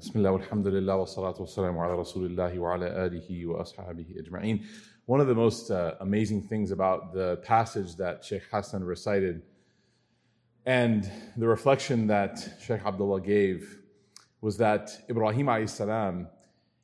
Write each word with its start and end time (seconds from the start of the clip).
بسم 0.00 0.18
الله 0.18 0.30
والحمد 0.30 0.66
لله 0.66 0.96
والصلاة 0.96 1.40
والسلام 1.40 1.78
على 1.78 1.94
رسول 1.94 2.26
الله 2.26 2.58
وعلى 2.58 3.06
آله 3.06 3.46
وأصحابه 3.46 4.06
أجمعين. 4.16 4.64
One 5.04 5.20
of 5.20 5.26
the 5.26 5.34
most 5.34 5.70
uh, 5.70 5.94
amazing 6.00 6.42
things 6.42 6.70
about 6.70 7.12
the 7.12 7.36
passage 7.44 7.96
that 7.96 8.24
Sheikh 8.24 8.44
Hassan 8.50 8.82
recited 8.82 9.42
and 10.64 11.10
the 11.36 11.46
reflection 11.46 12.06
that 12.06 12.38
Sheikh 12.62 12.80
Abdullah 12.86 13.20
gave 13.20 13.80
was 14.40 14.56
that 14.56 14.90
Ibrahim 15.10 15.66
salam, 15.66 16.28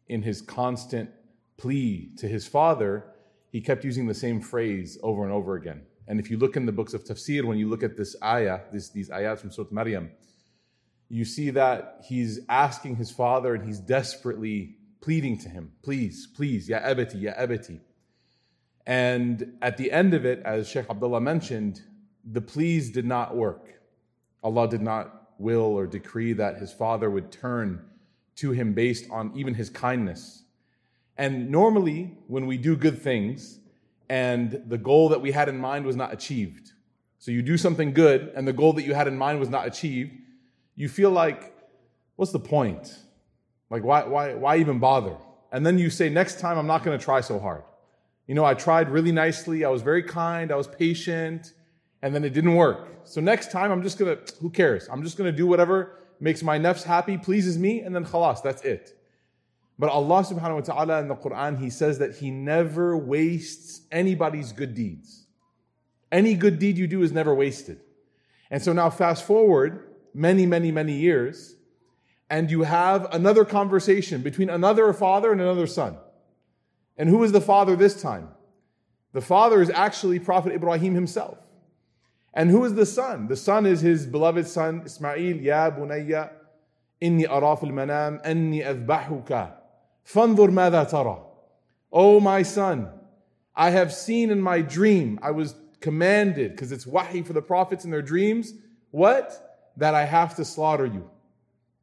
in 0.08 0.20
his 0.20 0.42
constant 0.42 1.08
plea 1.56 2.10
to 2.18 2.28
his 2.28 2.46
father, 2.46 3.06
he 3.50 3.62
kept 3.62 3.82
using 3.82 4.06
the 4.06 4.14
same 4.14 4.42
phrase 4.42 4.98
over 5.02 5.24
and 5.24 5.32
over 5.32 5.54
again. 5.54 5.86
And 6.06 6.20
if 6.20 6.30
you 6.30 6.36
look 6.36 6.54
in 6.54 6.66
the 6.66 6.72
books 6.72 6.92
of 6.92 7.04
tafsir, 7.04 7.44
when 7.44 7.56
you 7.56 7.68
look 7.68 7.82
at 7.82 7.96
this 7.96 8.14
ayah, 8.22 8.60
this, 8.72 8.90
these 8.90 9.10
ayahs 9.10 9.40
from 9.40 9.50
Surah 9.50 9.68
Maryam, 9.70 10.10
you 11.08 11.24
see 11.24 11.50
that 11.50 12.00
he's 12.04 12.40
asking 12.48 12.96
his 12.96 13.10
father 13.10 13.54
and 13.54 13.64
he's 13.64 13.78
desperately 13.78 14.76
pleading 15.00 15.38
to 15.38 15.48
him, 15.48 15.72
please, 15.82 16.26
please, 16.26 16.68
ya 16.68 16.80
abati, 16.82 17.18
ya 17.18 17.32
abati. 17.36 17.80
And 18.86 19.56
at 19.62 19.76
the 19.76 19.90
end 19.90 20.14
of 20.14 20.24
it, 20.24 20.42
as 20.44 20.68
Sheikh 20.68 20.88
Abdullah 20.90 21.20
mentioned, 21.20 21.80
the 22.24 22.40
pleas 22.40 22.90
did 22.90 23.04
not 23.04 23.36
work. 23.36 23.80
Allah 24.42 24.68
did 24.68 24.82
not 24.82 25.30
will 25.38 25.76
or 25.76 25.86
decree 25.86 26.32
that 26.34 26.58
his 26.58 26.72
father 26.72 27.10
would 27.10 27.30
turn 27.30 27.84
to 28.36 28.52
him 28.52 28.72
based 28.72 29.08
on 29.10 29.32
even 29.34 29.54
his 29.54 29.70
kindness. 29.70 30.42
And 31.16 31.50
normally, 31.50 32.16
when 32.26 32.46
we 32.46 32.58
do 32.58 32.76
good 32.76 33.00
things 33.00 33.58
and 34.08 34.62
the 34.66 34.78
goal 34.78 35.08
that 35.08 35.20
we 35.20 35.32
had 35.32 35.48
in 35.48 35.58
mind 35.58 35.86
was 35.86 35.96
not 35.96 36.12
achieved, 36.12 36.72
so 37.18 37.30
you 37.30 37.42
do 37.42 37.56
something 37.56 37.92
good 37.92 38.32
and 38.36 38.46
the 38.46 38.52
goal 38.52 38.72
that 38.74 38.84
you 38.84 38.94
had 38.94 39.08
in 39.08 39.16
mind 39.16 39.40
was 39.40 39.48
not 39.48 39.66
achieved, 39.66 40.12
you 40.76 40.88
feel 40.88 41.10
like, 41.10 41.56
what's 42.16 42.32
the 42.32 42.38
point? 42.38 42.96
Like, 43.70 43.82
why, 43.82 44.04
why, 44.04 44.34
why 44.34 44.58
even 44.58 44.78
bother? 44.78 45.16
And 45.50 45.64
then 45.66 45.78
you 45.78 45.90
say, 45.90 46.08
next 46.08 46.38
time 46.38 46.58
I'm 46.58 46.66
not 46.66 46.84
going 46.84 46.96
to 46.96 47.04
try 47.04 47.20
so 47.20 47.38
hard. 47.38 47.62
You 48.26 48.34
know, 48.34 48.44
I 48.44 48.54
tried 48.54 48.90
really 48.90 49.12
nicely. 49.12 49.64
I 49.64 49.68
was 49.68 49.82
very 49.82 50.02
kind. 50.02 50.52
I 50.52 50.56
was 50.56 50.66
patient. 50.66 51.52
And 52.02 52.14
then 52.14 52.24
it 52.24 52.34
didn't 52.34 52.54
work. 52.54 52.88
So 53.04 53.20
next 53.20 53.50
time 53.50 53.72
I'm 53.72 53.82
just 53.82 53.98
going 53.98 54.16
to, 54.16 54.34
who 54.40 54.50
cares? 54.50 54.88
I'm 54.90 55.02
just 55.02 55.16
going 55.16 55.30
to 55.30 55.36
do 55.36 55.46
whatever 55.46 55.98
makes 56.20 56.42
my 56.42 56.58
nafs 56.58 56.82
happy, 56.82 57.18
pleases 57.18 57.58
me, 57.58 57.80
and 57.80 57.94
then 57.94 58.04
khalas, 58.04 58.42
that's 58.42 58.62
it. 58.62 58.98
But 59.78 59.90
Allah 59.90 60.22
subhanahu 60.22 60.54
wa 60.54 60.60
ta'ala 60.60 61.00
in 61.00 61.08
the 61.08 61.14
Quran, 61.14 61.58
He 61.58 61.68
says 61.68 61.98
that 61.98 62.16
He 62.16 62.30
never 62.30 62.96
wastes 62.96 63.82
anybody's 63.92 64.52
good 64.52 64.74
deeds. 64.74 65.26
Any 66.10 66.34
good 66.34 66.58
deed 66.58 66.78
you 66.78 66.86
do 66.86 67.02
is 67.02 67.12
never 67.12 67.34
wasted. 67.34 67.80
And 68.50 68.62
so 68.62 68.72
now 68.72 68.90
fast 68.90 69.24
forward 69.24 69.85
many, 70.16 70.46
many, 70.46 70.72
many 70.72 70.94
years, 70.94 71.56
and 72.30 72.50
you 72.50 72.62
have 72.62 73.06
another 73.12 73.44
conversation 73.44 74.22
between 74.22 74.48
another 74.48 74.92
father 74.92 75.30
and 75.30 75.40
another 75.40 75.66
son. 75.66 75.98
And 76.96 77.08
who 77.10 77.22
is 77.22 77.32
the 77.32 77.40
father 77.40 77.76
this 77.76 78.00
time? 78.00 78.30
The 79.12 79.20
father 79.20 79.60
is 79.60 79.70
actually 79.70 80.18
Prophet 80.18 80.52
Ibrahim 80.54 80.94
himself. 80.94 81.38
And 82.32 82.50
who 82.50 82.64
is 82.64 82.74
the 82.74 82.86
son? 82.86 83.28
The 83.28 83.36
son 83.36 83.66
is 83.66 83.82
his 83.82 84.06
beloved 84.06 84.46
son 84.46 84.82
Ismail. 84.84 85.36
Ya 85.36 85.70
bunayya, 85.70 86.30
inni 87.00 87.26
araf 87.26 87.62
al-manam, 87.62 88.20
anni 88.24 88.60
adbahuka. 88.60 89.52
Fandur 90.06 90.50
madha 90.50 90.88
tara. 90.88 91.18
Oh 91.92 92.20
my 92.20 92.42
son, 92.42 92.90
I 93.54 93.70
have 93.70 93.92
seen 93.92 94.30
in 94.30 94.40
my 94.40 94.60
dream, 94.60 95.18
I 95.22 95.30
was 95.30 95.54
commanded, 95.80 96.52
because 96.52 96.72
it's 96.72 96.86
wahi 96.86 97.22
for 97.22 97.32
the 97.32 97.42
prophets 97.42 97.84
in 97.84 97.90
their 97.90 98.02
dreams, 98.02 98.54
what? 98.90 99.45
that 99.77 99.95
I 99.95 100.05
have 100.05 100.35
to 100.35 100.45
slaughter 100.45 100.85
you. 100.85 101.09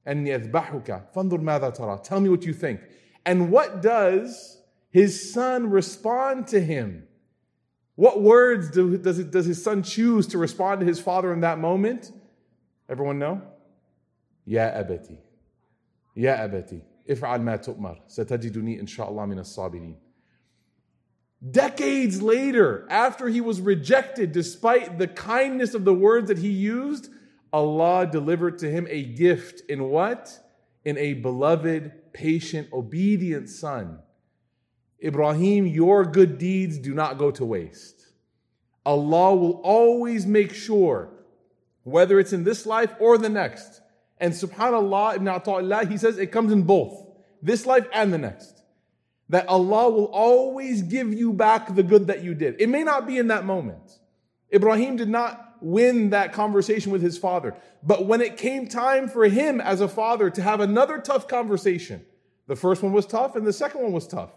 And 0.06 0.26
يذبحك 0.26 1.12
فانظر 1.14 1.40
ماذا 1.40 1.76
ترى. 1.76 2.02
Tell 2.02 2.20
me 2.20 2.28
what 2.28 2.44
you 2.44 2.52
think. 2.52 2.80
And 3.26 3.50
what 3.50 3.82
does 3.82 4.62
his 4.90 5.32
son 5.32 5.70
respond 5.70 6.46
to 6.48 6.60
him? 6.60 7.04
What 7.94 8.22
words 8.22 8.70
do, 8.70 8.96
does, 8.96 9.18
it, 9.18 9.30
does 9.30 9.46
his 9.46 9.62
son 9.62 9.82
choose 9.82 10.26
to 10.28 10.38
respond 10.38 10.80
to 10.80 10.86
his 10.86 11.00
father 11.00 11.32
in 11.32 11.40
that 11.40 11.58
moment? 11.58 12.12
Everyone 12.88 13.18
know? 13.18 13.42
Ya 14.44 14.70
abati. 14.72 15.18
Ya 16.14 16.44
abati. 16.44 16.82
افعل 17.10 17.40
ما 17.40 17.56
تؤمر 17.56 18.02
ستجدني 18.06 18.80
إن 18.80 18.86
شاء 18.86 19.10
الله 19.10 19.26
من 19.26 19.38
الصابرين. 19.38 19.96
Decades 21.50 22.20
later, 22.20 22.86
after 22.90 23.28
he 23.28 23.40
was 23.40 23.60
rejected, 23.60 24.32
despite 24.32 24.98
the 24.98 25.06
kindness 25.06 25.74
of 25.74 25.84
the 25.84 25.94
words 25.94 26.28
that 26.28 26.38
he 26.38 26.50
used, 26.50 27.10
Allah 27.53 28.07
delivered 28.07 28.57
to 28.59 28.69
him 28.69 28.87
a 28.89 29.03
gift 29.03 29.61
in 29.69 29.85
what? 29.85 30.39
In 30.83 30.97
a 30.97 31.13
beloved, 31.13 32.11
patient, 32.11 32.73
obedient 32.73 33.47
son. 33.47 33.99
Ibrahim, 35.03 35.67
your 35.67 36.03
good 36.03 36.39
deeds 36.39 36.79
do 36.79 36.93
not 36.93 37.19
go 37.19 37.29
to 37.31 37.45
waste. 37.45 38.07
Allah 38.85 39.35
will 39.35 39.61
always 39.63 40.25
make 40.25 40.53
sure, 40.53 41.09
whether 41.83 42.19
it's 42.19 42.33
in 42.33 42.43
this 42.43 42.65
life 42.65 42.93
or 42.99 43.17
the 43.17 43.29
next. 43.29 43.81
And 44.17 44.33
subhanAllah, 44.33 45.17
Ibn 45.17 45.27
Ata'illah, 45.27 45.91
he 45.91 45.97
says 45.97 46.17
it 46.17 46.31
comes 46.31 46.51
in 46.51 46.63
both, 46.63 47.05
this 47.41 47.65
life 47.65 47.87
and 47.93 48.11
the 48.11 48.17
next. 48.17 48.63
That 49.29 49.47
Allah 49.47 49.89
will 49.89 50.05
always 50.05 50.81
give 50.81 51.13
you 51.13 51.33
back 51.33 51.75
the 51.75 51.83
good 51.83 52.07
that 52.07 52.23
you 52.23 52.33
did. 52.33 52.59
It 52.59 52.69
may 52.69 52.83
not 52.83 53.05
be 53.05 53.17
in 53.17 53.27
that 53.27 53.45
moment. 53.45 53.99
Ibrahim 54.53 54.95
did 54.95 55.09
not 55.09 55.52
win 55.63 56.09
that 56.09 56.33
conversation 56.33 56.91
with 56.91 57.01
his 57.01 57.17
father. 57.17 57.55
But 57.81 58.05
when 58.05 58.21
it 58.21 58.37
came 58.37 58.67
time 58.67 59.07
for 59.07 59.25
him 59.25 59.61
as 59.61 59.81
a 59.81 59.87
father 59.87 60.29
to 60.29 60.41
have 60.41 60.59
another 60.59 60.99
tough 60.99 61.27
conversation, 61.27 62.05
the 62.47 62.55
first 62.55 62.83
one 62.83 62.91
was 62.91 63.05
tough 63.05 63.35
and 63.35 63.47
the 63.47 63.53
second 63.53 63.81
one 63.81 63.93
was 63.93 64.07
tough. 64.07 64.31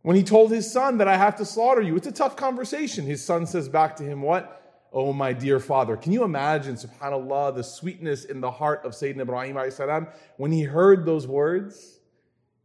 When 0.00 0.16
he 0.16 0.24
told 0.24 0.50
his 0.50 0.70
son 0.70 0.98
that 0.98 1.08
I 1.08 1.16
have 1.16 1.36
to 1.36 1.44
slaughter 1.44 1.80
you, 1.80 1.96
it's 1.96 2.06
a 2.06 2.12
tough 2.12 2.36
conversation. 2.36 3.06
His 3.06 3.24
son 3.24 3.46
says 3.46 3.68
back 3.68 3.96
to 3.96 4.02
him, 4.02 4.22
What? 4.22 4.58
Oh, 4.92 5.12
my 5.12 5.32
dear 5.32 5.58
father. 5.58 5.96
Can 5.96 6.12
you 6.12 6.22
imagine, 6.22 6.74
subhanAllah, 6.74 7.54
the 7.54 7.64
sweetness 7.64 8.24
in 8.24 8.42
the 8.42 8.50
heart 8.50 8.84
of 8.84 8.92
Sayyidina 8.92 9.22
Ibrahim 9.22 9.70
salam 9.70 10.06
when 10.36 10.52
he 10.52 10.64
heard 10.64 11.06
those 11.06 11.26
words? 11.26 12.00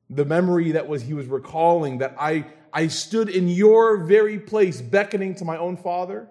The 0.10 0.26
memory 0.26 0.72
that 0.72 0.88
was 0.88 1.04
he 1.04 1.14
was 1.14 1.28
recalling 1.28 2.00
that 2.00 2.16
I, 2.20 2.46
I 2.74 2.88
stood 2.88 3.30
in 3.30 3.48
your 3.48 3.98
very 4.06 4.40
place 4.40 4.82
beckoning 4.82 5.36
to 5.36 5.46
my 5.46 5.58
own 5.58 5.78
father 5.78 6.28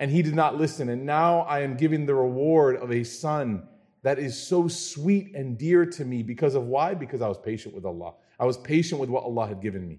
and 0.00 0.10
he 0.10 0.22
did 0.22 0.34
not 0.34 0.56
listen. 0.56 0.88
And 0.88 1.04
now 1.04 1.40
I 1.40 1.60
am 1.60 1.76
giving 1.76 2.06
the 2.06 2.14
reward 2.14 2.76
of 2.76 2.90
a 2.90 3.04
son 3.04 3.68
that 4.02 4.18
is 4.18 4.34
so 4.42 4.66
sweet 4.66 5.34
and 5.34 5.58
dear 5.58 5.84
to 5.84 6.04
me 6.06 6.22
because 6.22 6.54
of 6.54 6.64
why? 6.64 6.94
Because 6.94 7.20
I 7.20 7.28
was 7.28 7.36
patient 7.36 7.74
with 7.74 7.84
Allah. 7.84 8.14
I 8.40 8.46
was 8.46 8.56
patient 8.56 8.98
with 8.98 9.10
what 9.10 9.24
Allah 9.24 9.46
had 9.46 9.60
given 9.60 9.86
me. 9.86 9.98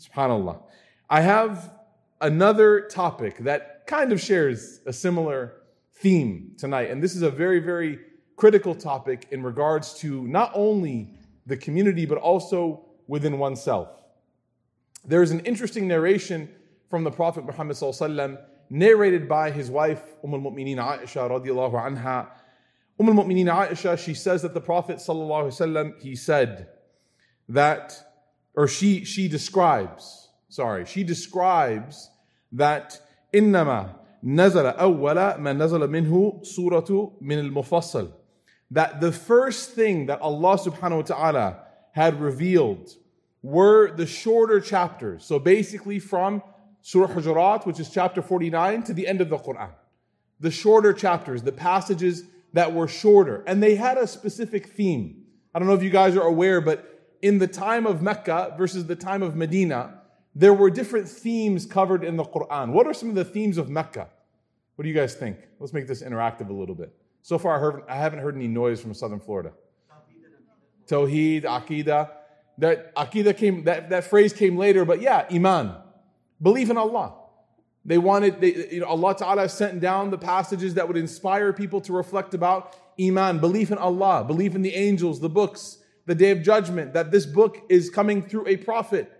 SubhanAllah. 0.00 0.60
I 1.08 1.20
have 1.20 1.72
another 2.20 2.88
topic 2.88 3.38
that 3.44 3.86
kind 3.86 4.12
of 4.12 4.20
shares 4.20 4.80
a 4.84 4.92
similar 4.92 5.52
theme 5.94 6.56
tonight. 6.58 6.90
And 6.90 7.00
this 7.00 7.14
is 7.14 7.22
a 7.22 7.30
very, 7.30 7.60
very 7.60 8.00
critical 8.34 8.74
topic 8.74 9.28
in 9.30 9.44
regards 9.44 9.94
to 10.00 10.26
not 10.26 10.50
only 10.54 11.14
the 11.46 11.56
community, 11.56 12.04
but 12.04 12.18
also 12.18 12.84
within 13.06 13.38
oneself. 13.38 14.02
There 15.04 15.22
is 15.22 15.30
an 15.30 15.38
interesting 15.40 15.86
narration 15.86 16.48
from 16.90 17.04
the 17.04 17.12
Prophet 17.12 17.46
Muhammad 17.46 17.76
narrated 18.69 19.27
by 19.27 19.51
his 19.51 19.69
wife, 19.69 20.01
Umm 20.23 20.33
al-Mu'mineen 20.33 20.77
Aisha 20.77 21.29
radiallahu 21.29 21.73
anha. 21.73 22.27
Umm 22.99 23.09
al-Mu'mineen 23.09 23.47
Aisha, 23.47 23.97
she 23.97 24.13
says 24.13 24.41
that 24.41 24.53
the 24.53 24.61
Prophet 24.61 24.97
sallallahu 24.97 25.47
wasallam, 25.47 26.01
he 26.01 26.15
said 26.15 26.69
that, 27.49 27.97
or 28.55 28.67
she, 28.67 29.03
she 29.03 29.27
describes, 29.27 30.29
sorry, 30.49 30.85
she 30.85 31.03
describes 31.03 32.09
that 32.51 32.99
إنما 33.33 33.95
نزل 34.23 34.77
أول 34.77 35.15
ما 35.39 35.53
نزل 35.53 35.87
منه 35.87 36.43
سورة 36.43 37.17
من 37.21 37.39
المفصل 37.39 38.11
that 38.71 39.01
the 39.01 39.11
first 39.11 39.71
thing 39.71 40.05
that 40.05 40.21
Allah 40.21 40.57
subhanahu 40.57 40.97
wa 40.97 41.01
ta'ala 41.01 41.59
had 41.91 42.21
revealed 42.21 42.89
were 43.43 43.91
the 43.91 44.05
shorter 44.05 44.61
chapters. 44.61 45.25
So 45.25 45.39
basically 45.39 45.99
from 45.99 46.41
Surah 46.86 47.08
Hujurat, 47.08 47.66
which 47.66 47.80
is 47.80 47.90
chapter 47.90 48.22
49, 48.22 48.84
to 48.84 48.94
the 48.94 49.08
end 49.08 49.20
of 49.20 49.28
the 49.28 49.36
Quran. 49.36 49.70
The 50.38 50.52
shorter 50.52 50.92
chapters, 50.92 51.42
the 51.42 51.50
passages 51.50 52.22
that 52.52 52.72
were 52.72 52.86
shorter. 52.86 53.42
And 53.48 53.60
they 53.60 53.74
had 53.74 53.98
a 53.98 54.06
specific 54.06 54.68
theme. 54.68 55.24
I 55.52 55.58
don't 55.58 55.66
know 55.66 55.74
if 55.74 55.82
you 55.82 55.90
guys 55.90 56.14
are 56.14 56.22
aware, 56.22 56.60
but 56.60 57.16
in 57.22 57.40
the 57.40 57.48
time 57.48 57.88
of 57.88 58.02
Mecca 58.02 58.54
versus 58.56 58.86
the 58.86 58.94
time 58.94 59.24
of 59.24 59.34
Medina, 59.34 60.00
there 60.32 60.54
were 60.54 60.70
different 60.70 61.08
themes 61.08 61.66
covered 61.66 62.04
in 62.04 62.16
the 62.16 62.22
Quran. 62.22 62.70
What 62.70 62.86
are 62.86 62.94
some 62.94 63.08
of 63.08 63.16
the 63.16 63.24
themes 63.24 63.58
of 63.58 63.68
Mecca? 63.68 64.08
What 64.76 64.84
do 64.84 64.88
you 64.88 64.94
guys 64.94 65.16
think? 65.16 65.38
Let's 65.58 65.72
make 65.72 65.88
this 65.88 66.04
interactive 66.04 66.50
a 66.50 66.52
little 66.52 66.76
bit. 66.76 66.94
So 67.22 67.36
far, 67.36 67.56
I, 67.56 67.58
heard, 67.58 67.82
I 67.88 67.96
haven't 67.96 68.20
heard 68.20 68.36
any 68.36 68.46
noise 68.46 68.80
from 68.80 68.94
southern 68.94 69.18
Florida. 69.18 69.50
Tawheed, 70.86 71.42
Aqidah. 71.42 72.10
That 72.58 72.94
Aqidah 72.94 73.36
came, 73.36 73.64
that, 73.64 73.90
that 73.90 74.04
phrase 74.04 74.32
came 74.32 74.56
later, 74.56 74.84
but 74.84 75.00
yeah, 75.00 75.26
Iman. 75.32 75.78
Believe 76.40 76.70
in 76.70 76.76
Allah. 76.76 77.14
They 77.84 77.98
wanted, 77.98 78.40
they, 78.40 78.72
you 78.72 78.80
know, 78.80 78.86
Allah 78.86 79.14
Ta'ala 79.16 79.48
sent 79.48 79.80
down 79.80 80.10
the 80.10 80.18
passages 80.18 80.74
that 80.74 80.88
would 80.88 80.96
inspire 80.96 81.52
people 81.52 81.80
to 81.82 81.92
reflect 81.92 82.34
about 82.34 82.76
Iman, 83.00 83.38
belief 83.38 83.70
in 83.70 83.78
Allah, 83.78 84.24
belief 84.24 84.54
in 84.54 84.62
the 84.62 84.74
angels, 84.74 85.20
the 85.20 85.28
books, 85.28 85.78
the 86.06 86.14
day 86.14 86.30
of 86.30 86.42
judgment, 86.42 86.94
that 86.94 87.12
this 87.12 87.26
book 87.26 87.58
is 87.68 87.88
coming 87.88 88.22
through 88.22 88.48
a 88.48 88.56
prophet, 88.56 89.12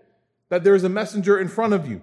that 0.49 0.63
there 0.63 0.75
is 0.75 0.83
a 0.83 0.89
messenger 0.89 1.39
in 1.39 1.47
front 1.47 1.73
of 1.73 1.87
you. 1.89 2.01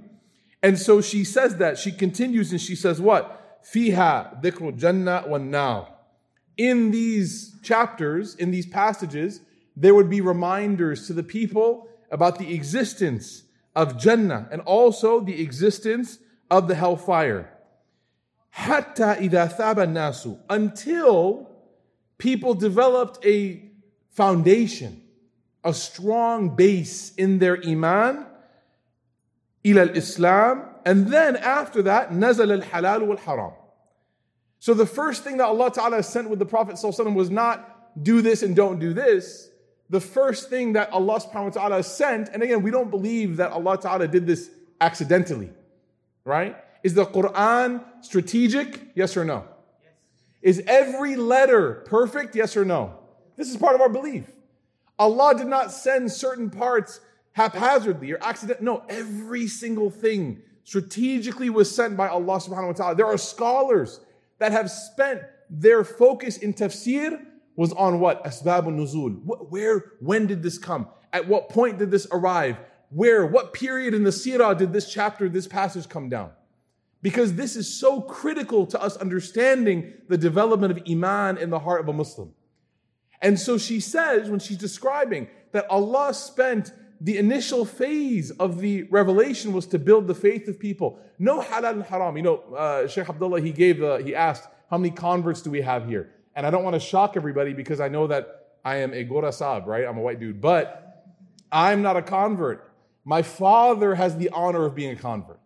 And 0.62 0.78
so 0.78 1.02
she 1.02 1.24
says 1.24 1.56
that. 1.56 1.76
She 1.76 1.92
continues 1.92 2.50
and 2.50 2.60
she 2.60 2.74
says, 2.74 3.00
What? 3.00 3.62
Fiha 3.70 4.42
dhikru 4.42 4.76
jannah 4.78 5.24
wa 5.26 5.36
now. 5.36 5.88
In 6.56 6.90
these 6.90 7.58
chapters, 7.62 8.34
in 8.36 8.50
these 8.50 8.66
passages, 8.66 9.40
there 9.76 9.94
would 9.94 10.08
be 10.08 10.22
reminders 10.22 11.06
to 11.08 11.12
the 11.12 11.22
people 11.22 11.88
about 12.10 12.38
the 12.38 12.54
existence 12.54 13.42
of 13.74 13.98
Jannah 13.98 14.48
and 14.50 14.60
also 14.62 15.20
the 15.20 15.40
existence 15.42 16.18
of 16.50 16.68
the 16.68 16.74
hellfire. 16.74 17.50
Hatta 18.50 19.16
ida 19.20 19.52
thaba 19.58 19.86
nasu. 19.86 20.38
Until 20.48 21.50
people 22.18 22.54
developed 22.54 23.24
a 23.24 23.62
foundation, 24.10 25.02
a 25.64 25.74
strong 25.74 26.54
base 26.54 27.14
in 27.16 27.38
their 27.38 27.60
iman, 27.66 28.26
ila 29.66 29.82
al-Islam, 29.82 30.64
and 30.84 31.08
then 31.08 31.36
after 31.36 31.82
that, 31.82 32.12
nazal 32.12 32.52
al-halal 32.52 33.06
wal-haram. 33.06 33.52
So 34.60 34.72
the 34.72 34.86
first 34.86 35.24
thing 35.24 35.38
that 35.38 35.46
Allah 35.46 35.70
Ta'ala 35.70 36.02
sent 36.02 36.30
with 36.30 36.38
the 36.38 36.46
Prophet 36.46 36.78
was 36.82 37.30
not 37.30 38.02
do 38.02 38.22
this 38.22 38.42
and 38.42 38.54
don't 38.54 38.78
do 38.78 38.92
this. 38.92 39.50
The 39.94 40.00
first 40.00 40.50
thing 40.50 40.72
that 40.72 40.92
Allah 40.92 41.20
subhanahu 41.20 41.54
wa 41.54 41.68
ta'ala 41.68 41.82
sent, 41.84 42.28
and 42.30 42.42
again, 42.42 42.64
we 42.64 42.72
don't 42.72 42.90
believe 42.90 43.36
that 43.36 43.52
Allah 43.52 43.78
Ta'ala 43.78 44.08
did 44.08 44.26
this 44.26 44.50
accidentally, 44.80 45.50
right? 46.24 46.56
Is 46.82 46.94
the 46.94 47.06
Quran 47.06 47.80
strategic? 48.00 48.90
Yes 48.96 49.16
or 49.16 49.24
no? 49.24 49.44
Is 50.42 50.64
every 50.66 51.14
letter 51.14 51.84
perfect? 51.86 52.34
Yes 52.34 52.56
or 52.56 52.64
no? 52.64 52.98
This 53.36 53.48
is 53.48 53.56
part 53.56 53.76
of 53.76 53.80
our 53.80 53.88
belief. 53.88 54.24
Allah 54.98 55.32
did 55.38 55.46
not 55.46 55.70
send 55.70 56.10
certain 56.10 56.50
parts 56.50 56.98
haphazardly 57.30 58.10
or 58.10 58.18
accident. 58.20 58.62
No, 58.62 58.82
every 58.88 59.46
single 59.46 59.90
thing 59.90 60.42
strategically 60.64 61.50
was 61.50 61.72
sent 61.72 61.96
by 61.96 62.08
Allah 62.08 62.38
subhanahu 62.38 62.66
wa 62.66 62.72
ta'ala. 62.72 62.94
There 62.96 63.06
are 63.06 63.16
scholars 63.16 64.00
that 64.40 64.50
have 64.50 64.72
spent 64.72 65.22
their 65.48 65.84
focus 65.84 66.36
in 66.36 66.52
tafsir 66.52 67.24
was 67.56 67.72
on 67.72 68.00
what? 68.00 68.24
Asbab 68.24 68.64
nuzul. 68.66 69.20
Where, 69.50 69.92
when 70.00 70.26
did 70.26 70.42
this 70.42 70.58
come? 70.58 70.88
At 71.12 71.28
what 71.28 71.48
point 71.48 71.78
did 71.78 71.90
this 71.90 72.06
arrive? 72.10 72.56
Where, 72.90 73.26
what 73.26 73.52
period 73.52 73.94
in 73.94 74.04
the 74.04 74.10
seerah 74.10 74.56
did 74.56 74.72
this 74.72 74.92
chapter, 74.92 75.28
this 75.28 75.46
passage 75.46 75.88
come 75.88 76.08
down? 76.08 76.30
because 77.04 77.34
this 77.34 77.54
is 77.54 77.72
so 77.72 78.00
critical 78.00 78.64
to 78.64 78.80
us 78.80 78.96
understanding 78.96 79.92
the 80.08 80.16
development 80.16 80.72
of 80.72 80.82
Iman 80.90 81.36
in 81.36 81.50
the 81.50 81.58
heart 81.58 81.82
of 81.82 81.88
a 81.88 81.92
Muslim. 81.92 82.32
And 83.20 83.38
so 83.38 83.58
she 83.58 83.78
says, 83.78 84.30
when 84.30 84.38
she's 84.38 84.56
describing 84.56 85.28
that 85.52 85.68
Allah 85.68 86.14
spent 86.14 86.72
the 87.02 87.18
initial 87.18 87.66
phase 87.66 88.30
of 88.30 88.58
the 88.58 88.84
revelation 88.84 89.52
was 89.52 89.66
to 89.66 89.78
build 89.78 90.06
the 90.06 90.14
faith 90.14 90.48
of 90.48 90.58
people. 90.58 90.98
No 91.18 91.42
halal 91.42 91.72
and 91.72 91.82
haram. 91.82 92.16
You 92.16 92.22
know, 92.22 92.36
uh, 92.56 92.88
Sheikh 92.88 93.10
Abdullah, 93.10 93.42
he 93.42 93.52
gave, 93.52 93.82
uh, 93.82 93.98
he 93.98 94.14
asked, 94.14 94.48
how 94.70 94.78
many 94.78 94.90
converts 94.90 95.42
do 95.42 95.50
we 95.50 95.60
have 95.60 95.86
here? 95.86 96.10
And 96.34 96.46
I 96.46 96.50
don't 96.50 96.64
want 96.64 96.74
to 96.74 96.80
shock 96.80 97.14
everybody 97.16 97.52
because 97.52 97.80
I 97.80 97.88
know 97.88 98.06
that 98.08 98.44
I 98.64 98.76
am 98.76 98.92
a 98.92 99.04
Gorasab, 99.04 99.66
right? 99.66 99.84
I'm 99.84 99.98
a 99.98 100.00
white 100.00 100.18
dude, 100.18 100.40
but 100.40 101.06
I'm 101.52 101.82
not 101.82 101.96
a 101.96 102.02
convert. 102.02 102.72
My 103.04 103.22
father 103.22 103.94
has 103.94 104.16
the 104.16 104.30
honor 104.30 104.64
of 104.64 104.74
being 104.74 104.90
a 104.90 104.96
convert. 104.96 105.40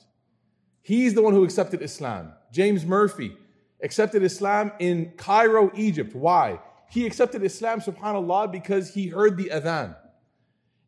He's 0.83 1.15
the 1.15 1.23
one 1.23 1.35
who 1.35 1.45
accepted 1.45 1.83
Islam. 1.83 2.33
James 2.53 2.87
Murphy 2.87 3.37
accepted 3.83 4.23
Islam 4.23 4.73
in 4.79 5.13
Cairo, 5.17 5.71
Egypt. 5.75 6.15
Why? 6.15 6.61
He 6.89 7.07
accepted 7.07 7.43
Islam, 7.43 7.81
subhanAllah, 7.81 8.51
because 8.51 8.95
he 8.95 9.09
heard 9.09 9.37
the 9.37 9.51
adhan. 9.53 9.97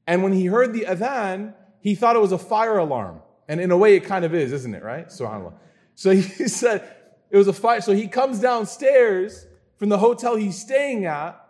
And 0.07 0.23
when 0.23 0.33
he 0.33 0.47
heard 0.47 0.73
the 0.73 0.87
adhan, 0.89 1.55
he 1.81 1.95
thought 1.95 2.17
it 2.17 2.21
was 2.21 2.33
a 2.33 2.39
fire 2.39 2.79
alarm. 2.79 3.21
And 3.49 3.61
in 3.61 3.71
a 3.71 3.77
way, 3.77 3.97
it 3.97 4.05
kind 4.05 4.25
of 4.25 4.35
is, 4.35 4.53
isn't 4.53 4.75
it, 4.75 4.83
right? 4.83 5.09
SubhanAllah. 5.09 5.55
So 5.95 6.11
he 6.11 6.23
said 6.49 6.89
it 7.31 7.37
was 7.37 7.49
a 7.49 7.53
fire. 7.53 7.81
So 7.81 7.93
he 7.93 8.09
comes 8.09 8.41
downstairs 8.41 9.47
from 9.81 9.89
the 9.89 9.97
hotel 9.97 10.37
he's 10.37 10.61
staying 10.61 11.07
at, 11.07 11.41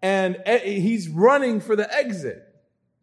and 0.00 0.40
eh, 0.46 0.60
he's 0.60 1.08
running 1.08 1.60
for 1.60 1.74
the 1.74 1.92
exit. 1.92 2.46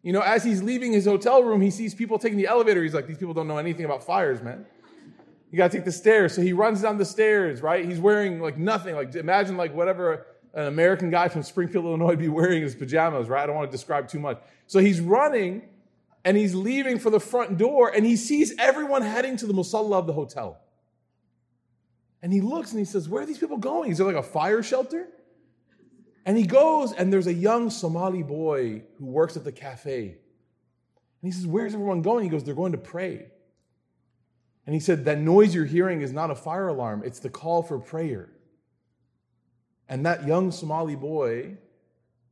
You 0.03 0.13
know, 0.13 0.21
as 0.21 0.41
he's 0.41 0.63
leaving 0.63 0.93
his 0.93 1.03
hotel 1.03 1.43
room, 1.43 1.59
he 1.59 1.69
sees 1.69 1.93
people 1.93 2.17
taking 2.17 2.37
the 2.37 2.47
elevator. 2.47 2.81
He's 2.81 2.93
like, 2.93 3.05
these 3.05 3.17
people 3.17 3.33
don't 3.33 3.49
know 3.49 3.57
anything 3.57 3.83
about 3.83 4.05
fires, 4.05 4.41
man. 4.41 4.65
You 5.51 5.57
got 5.57 5.69
to 5.71 5.77
take 5.77 5.83
the 5.83 5.91
stairs. 5.91 6.33
So 6.33 6.41
he 6.41 6.53
runs 6.53 6.81
down 6.81 6.97
the 6.97 7.03
stairs, 7.03 7.61
right? 7.61 7.83
He's 7.83 7.99
wearing 7.99 8.39
like 8.39 8.57
nothing. 8.57 8.95
Like 8.95 9.13
imagine 9.15 9.57
like 9.57 9.75
whatever 9.75 10.27
an 10.53 10.67
American 10.67 11.09
guy 11.09 11.27
from 11.27 11.43
Springfield, 11.43 11.83
Illinois 11.83 12.07
would 12.07 12.19
be 12.19 12.29
wearing 12.29 12.61
his 12.61 12.73
pajamas, 12.73 13.27
right? 13.27 13.43
I 13.43 13.47
don't 13.47 13.57
want 13.57 13.69
to 13.69 13.75
describe 13.75 14.07
too 14.07 14.19
much. 14.19 14.39
So 14.67 14.79
he's 14.79 15.01
running 15.01 15.63
and 16.23 16.37
he's 16.37 16.55
leaving 16.55 16.99
for 16.99 17.09
the 17.09 17.19
front 17.19 17.57
door 17.57 17.91
and 17.93 18.05
he 18.05 18.15
sees 18.15 18.53
everyone 18.57 19.01
heading 19.01 19.35
to 19.37 19.45
the 19.45 19.53
musalla 19.53 19.95
of 19.95 20.07
the 20.07 20.13
hotel. 20.13 20.61
And 22.21 22.33
he 22.33 22.41
looks 22.41 22.71
and 22.71 22.79
he 22.79 22.85
says, 22.85 23.07
Where 23.07 23.23
are 23.23 23.25
these 23.25 23.37
people 23.37 23.57
going? 23.57 23.91
Is 23.91 23.97
there 23.97 24.07
like 24.07 24.15
a 24.15 24.23
fire 24.23 24.61
shelter? 24.61 25.07
And 26.25 26.37
he 26.37 26.45
goes 26.45 26.91
and 26.91 27.11
there's 27.11 27.27
a 27.27 27.33
young 27.33 27.69
Somali 27.69 28.23
boy 28.23 28.83
who 28.97 29.05
works 29.05 29.37
at 29.37 29.43
the 29.43 29.51
cafe. 29.51 30.03
And 30.07 30.17
he 31.21 31.31
says, 31.31 31.47
Where's 31.47 31.73
everyone 31.73 32.01
going? 32.01 32.23
He 32.23 32.29
goes, 32.29 32.43
They're 32.43 32.55
going 32.55 32.73
to 32.73 32.77
pray. 32.77 33.27
And 34.65 34.73
he 34.73 34.79
said, 34.79 35.05
That 35.05 35.19
noise 35.19 35.55
you're 35.55 35.65
hearing 35.65 36.01
is 36.01 36.13
not 36.13 36.31
a 36.31 36.35
fire 36.35 36.67
alarm, 36.67 37.03
it's 37.05 37.19
the 37.19 37.29
call 37.29 37.63
for 37.63 37.79
prayer. 37.79 38.29
And 39.87 40.05
that 40.05 40.27
young 40.27 40.51
Somali 40.51 40.95
boy 40.95 41.57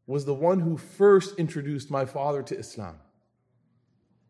was 0.06 0.26
the 0.26 0.34
one 0.34 0.60
who 0.60 0.78
first 0.78 1.38
introduced 1.38 1.90
my 1.90 2.06
father 2.06 2.44
to 2.44 2.58
Islam. 2.58 2.98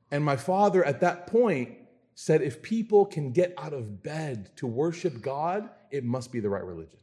And 0.09 0.23
my 0.23 0.37
father 0.37 0.83
at 0.83 1.01
that 1.01 1.27
point 1.27 1.77
said, 2.19 2.41
If 2.41 2.63
people 2.63 3.05
can 3.05 3.31
get 3.31 3.53
out 3.59 3.73
of 3.73 4.01
bed 4.01 4.49
to 4.55 4.65
worship 4.65 5.21
God, 5.21 5.69
it 5.91 6.03
must 6.03 6.31
be 6.31 6.39
the 6.39 6.49
right 6.49 6.63
religion. 6.63 6.97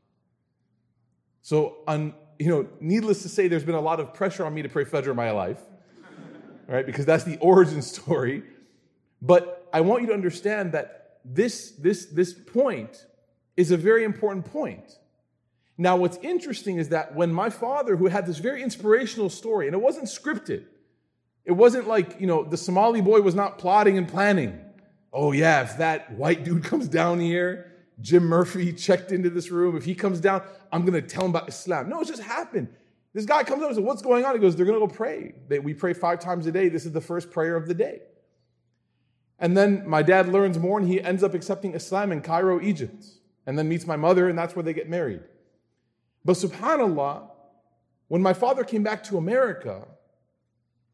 So, 1.41 1.77
un, 1.87 2.15
you 2.37 2.49
know, 2.49 2.67
needless 2.81 3.23
to 3.23 3.29
say, 3.29 3.47
there's 3.47 3.63
been 3.63 3.77
a 3.77 3.81
lot 3.81 4.01
of 4.01 4.13
pressure 4.13 4.45
on 4.45 4.53
me 4.53 4.63
to 4.63 4.69
pray 4.69 4.85
Fajr 4.85 5.11
in 5.11 5.17
my 5.17 5.31
life, 5.31 5.61
right? 6.67 6.85
Because 6.85 7.07
that's 7.07 7.23
the 7.23 7.37
origin 7.41 7.81
story. 7.81 8.43
But 9.23 9.69
I 9.73 9.83
want 9.83 10.03
you 10.03 10.09
to 10.09 10.15
understand 10.15 10.73
that 10.73 11.21
this, 11.25 11.71
this, 11.71 12.07
this 12.07 12.33
point 12.33 13.07
is 13.57 13.71
a 13.71 13.77
very 13.77 14.03
important 14.03 14.47
point. 14.47 14.99
Now, 15.79 15.95
what's 15.95 16.17
interesting 16.23 16.79
is 16.79 16.89
that 16.89 17.15
when 17.15 17.33
my 17.33 17.51
father, 17.51 17.95
who 17.95 18.07
had 18.07 18.27
this 18.27 18.39
very 18.39 18.65
inspirational 18.65 19.31
story, 19.31 19.69
and 19.69 19.77
it 19.77 19.81
wasn't 19.81 20.07
scripted, 20.07 20.65
it 21.45 21.53
wasn't 21.53 21.87
like, 21.87 22.21
you 22.21 22.27
know, 22.27 22.43
the 22.43 22.57
Somali 22.57 23.01
boy 23.01 23.21
was 23.21 23.37
not 23.37 23.59
plotting 23.59 23.97
and 23.97 24.09
planning. 24.09 24.64
Oh, 25.17 25.31
yeah, 25.31 25.63
if 25.63 25.79
that 25.79 26.13
white 26.13 26.43
dude 26.43 26.65
comes 26.71 26.89
down 26.89 27.21
here, 27.21 27.73
Jim 28.01 28.25
Murphy 28.25 28.73
checked 28.73 29.13
into 29.13 29.31
this 29.31 29.51
room. 29.51 29.77
If 29.77 29.85
he 29.85 29.95
comes 29.95 30.21
down, 30.21 30.43
I'm 30.73 30.85
to 30.85 31.01
tell 31.01 31.25
him 31.25 31.31
about 31.31 31.49
Islam. 31.49 31.89
No, 31.89 32.01
it 32.01 32.09
just 32.09 32.23
happened. 32.23 32.69
This 33.13 33.25
guy 33.25 33.45
comes 33.45 33.63
up 33.63 33.69
and 33.69 33.77
says, 33.77 33.85
What's 33.85 34.03
going 34.03 34.25
on? 34.25 34.35
He 34.35 34.41
goes, 34.41 34.57
They're 34.57 34.67
to 34.67 34.73
go 34.73 34.89
pray. 34.89 35.35
They, 35.49 35.61
we 35.61 35.73
pray 35.73 35.93
five 35.93 36.19
times 36.19 36.47
a 36.49 36.53
day. 36.53 36.69
This 36.69 36.85
is 36.85 36.91
the 36.91 37.01
first 37.01 37.31
prayer 37.31 37.57
of 37.57 37.69
the 37.69 37.75
day. 37.75 38.01
And 39.39 39.57
then 39.57 39.89
my 39.89 40.03
dad 40.03 40.29
learns 40.29 40.59
more 40.59 40.79
and 40.79 40.89
he 40.89 41.01
ends 41.01 41.23
up 41.23 41.33
accepting 41.33 41.75
Islam 41.75 42.11
in 42.11 42.21
Cairo, 42.21 42.61
Egypt. 42.61 43.05
And 43.47 43.57
then 43.57 43.69
meets 43.69 43.87
my 43.87 43.97
mother, 43.97 44.29
and 44.29 44.39
that's 44.39 44.57
where 44.57 44.63
they 44.63 44.73
get 44.73 44.89
married. 44.89 45.21
But 46.25 46.33
subhanAllah, 46.37 47.29
when 48.09 48.23
my 48.23 48.33
father 48.33 48.65
came 48.65 48.83
back 48.83 49.05
to 49.05 49.19
America, 49.19 49.87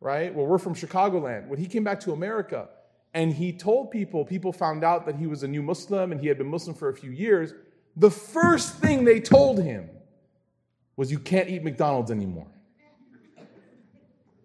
right? 0.00 0.35
Well, 0.35 0.47
we're 0.47 0.59
from 0.59 0.75
Chicagoland. 0.75 1.47
When 1.47 1.61
he 1.61 1.67
came 1.67 1.85
back 1.85 2.00
to 2.00 2.12
America 2.12 2.69
and 3.12 3.33
he 3.33 3.52
told 3.52 3.90
people, 3.90 4.25
people 4.25 4.52
found 4.52 4.85
out 4.85 5.07
that 5.07 5.17
he 5.17 5.26
was 5.26 5.43
a 5.43 5.49
new 5.49 5.62
Muslim 5.62 6.12
and 6.12 6.21
he 6.21 6.29
had 6.29 6.38
been 6.38 6.47
Muslim 6.47 6.76
for 6.76 6.88
a 6.88 6.95
few 6.95 7.11
years, 7.11 7.52
the 7.97 8.11
first 8.11 8.76
thing 8.76 9.05
they 9.05 9.21
told 9.21 9.61
him 9.62 9.90
was, 10.97 11.11
You 11.11 11.19
can't 11.19 11.49
eat 11.49 11.64
McDonald's 11.64 12.11
anymore. 12.11 12.47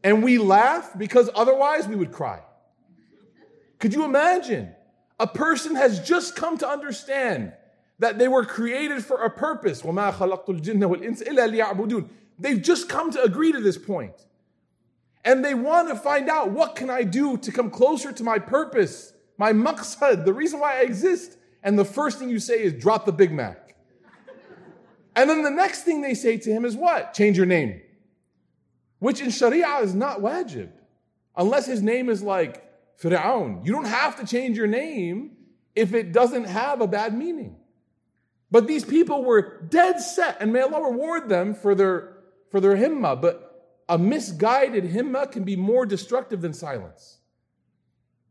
And 0.03 0.23
we 0.23 0.37
laugh 0.37 0.91
because 0.97 1.29
otherwise 1.33 1.87
we 1.87 1.95
would 1.95 2.11
cry. 2.11 2.41
Could 3.79 3.93
you 3.93 4.03
imagine? 4.03 4.73
A 5.19 5.27
person 5.27 5.75
has 5.75 6.05
just 6.05 6.35
come 6.35 6.57
to 6.57 6.67
understand 6.67 7.53
that 7.99 8.17
they 8.17 8.27
were 8.27 8.45
created 8.45 9.03
for 9.03 9.23
a 9.23 9.29
purpose. 9.29 9.81
They've 12.37 12.61
just 12.61 12.89
come 12.89 13.11
to 13.11 13.23
agree 13.23 13.51
to 13.51 13.61
this 13.61 13.77
point. 13.77 14.13
And 15.25 15.43
they 15.43 15.55
want 15.55 15.89
to 15.89 15.95
find 15.95 16.29
out 16.29 16.51
what 16.51 16.75
can 16.75 16.89
I 16.89 17.03
do 17.03 17.35
to 17.37 17.51
come 17.51 17.71
closer 17.71 18.11
to 18.11 18.23
my 18.23 18.37
purpose, 18.37 19.11
my 19.37 19.51
maqsad, 19.51 20.23
the 20.23 20.33
reason 20.33 20.59
why 20.59 20.77
I 20.77 20.81
exist. 20.81 21.37
And 21.63 21.77
the 21.77 21.83
first 21.83 22.19
thing 22.19 22.29
you 22.29 22.39
say 22.39 22.61
is 22.61 22.73
drop 22.73 23.05
the 23.05 23.11
Big 23.11 23.31
Mac. 23.31 23.75
And 25.15 25.29
then 25.29 25.41
the 25.41 25.49
next 25.49 25.83
thing 25.83 26.01
they 26.01 26.13
say 26.13 26.37
to 26.37 26.51
him 26.51 26.63
is 26.63 26.75
what? 26.75 27.13
Change 27.13 27.37
your 27.37 27.45
name. 27.47 27.81
Which 28.99 29.19
in 29.19 29.31
Sharia 29.31 29.79
is 29.81 29.95
not 29.95 30.19
wajib. 30.19 30.69
Unless 31.35 31.65
his 31.65 31.81
name 31.81 32.09
is 32.09 32.21
like 32.21 32.63
Fir'aun. 33.01 33.65
You 33.65 33.71
don't 33.71 33.85
have 33.85 34.19
to 34.19 34.25
change 34.25 34.57
your 34.57 34.67
name 34.67 35.31
if 35.73 35.93
it 35.93 36.11
doesn't 36.11 36.45
have 36.45 36.81
a 36.81 36.87
bad 36.87 37.17
meaning. 37.17 37.57
But 38.51 38.67
these 38.67 38.85
people 38.85 39.23
were 39.23 39.61
dead 39.69 39.99
set, 39.99 40.37
and 40.39 40.53
may 40.53 40.61
Allah 40.61 40.91
reward 40.91 41.29
them 41.29 41.53
for 41.53 41.75
their, 41.75 42.17
for 42.51 42.59
their 42.59 42.75
himma. 42.75 43.19
But 43.19 43.44
a 43.87 43.97
misguided 43.97 44.83
himma 44.85 45.31
can 45.31 45.43
be 45.43 45.55
more 45.55 45.85
destructive 45.85 46.41
than 46.41 46.53
silence. 46.53 47.19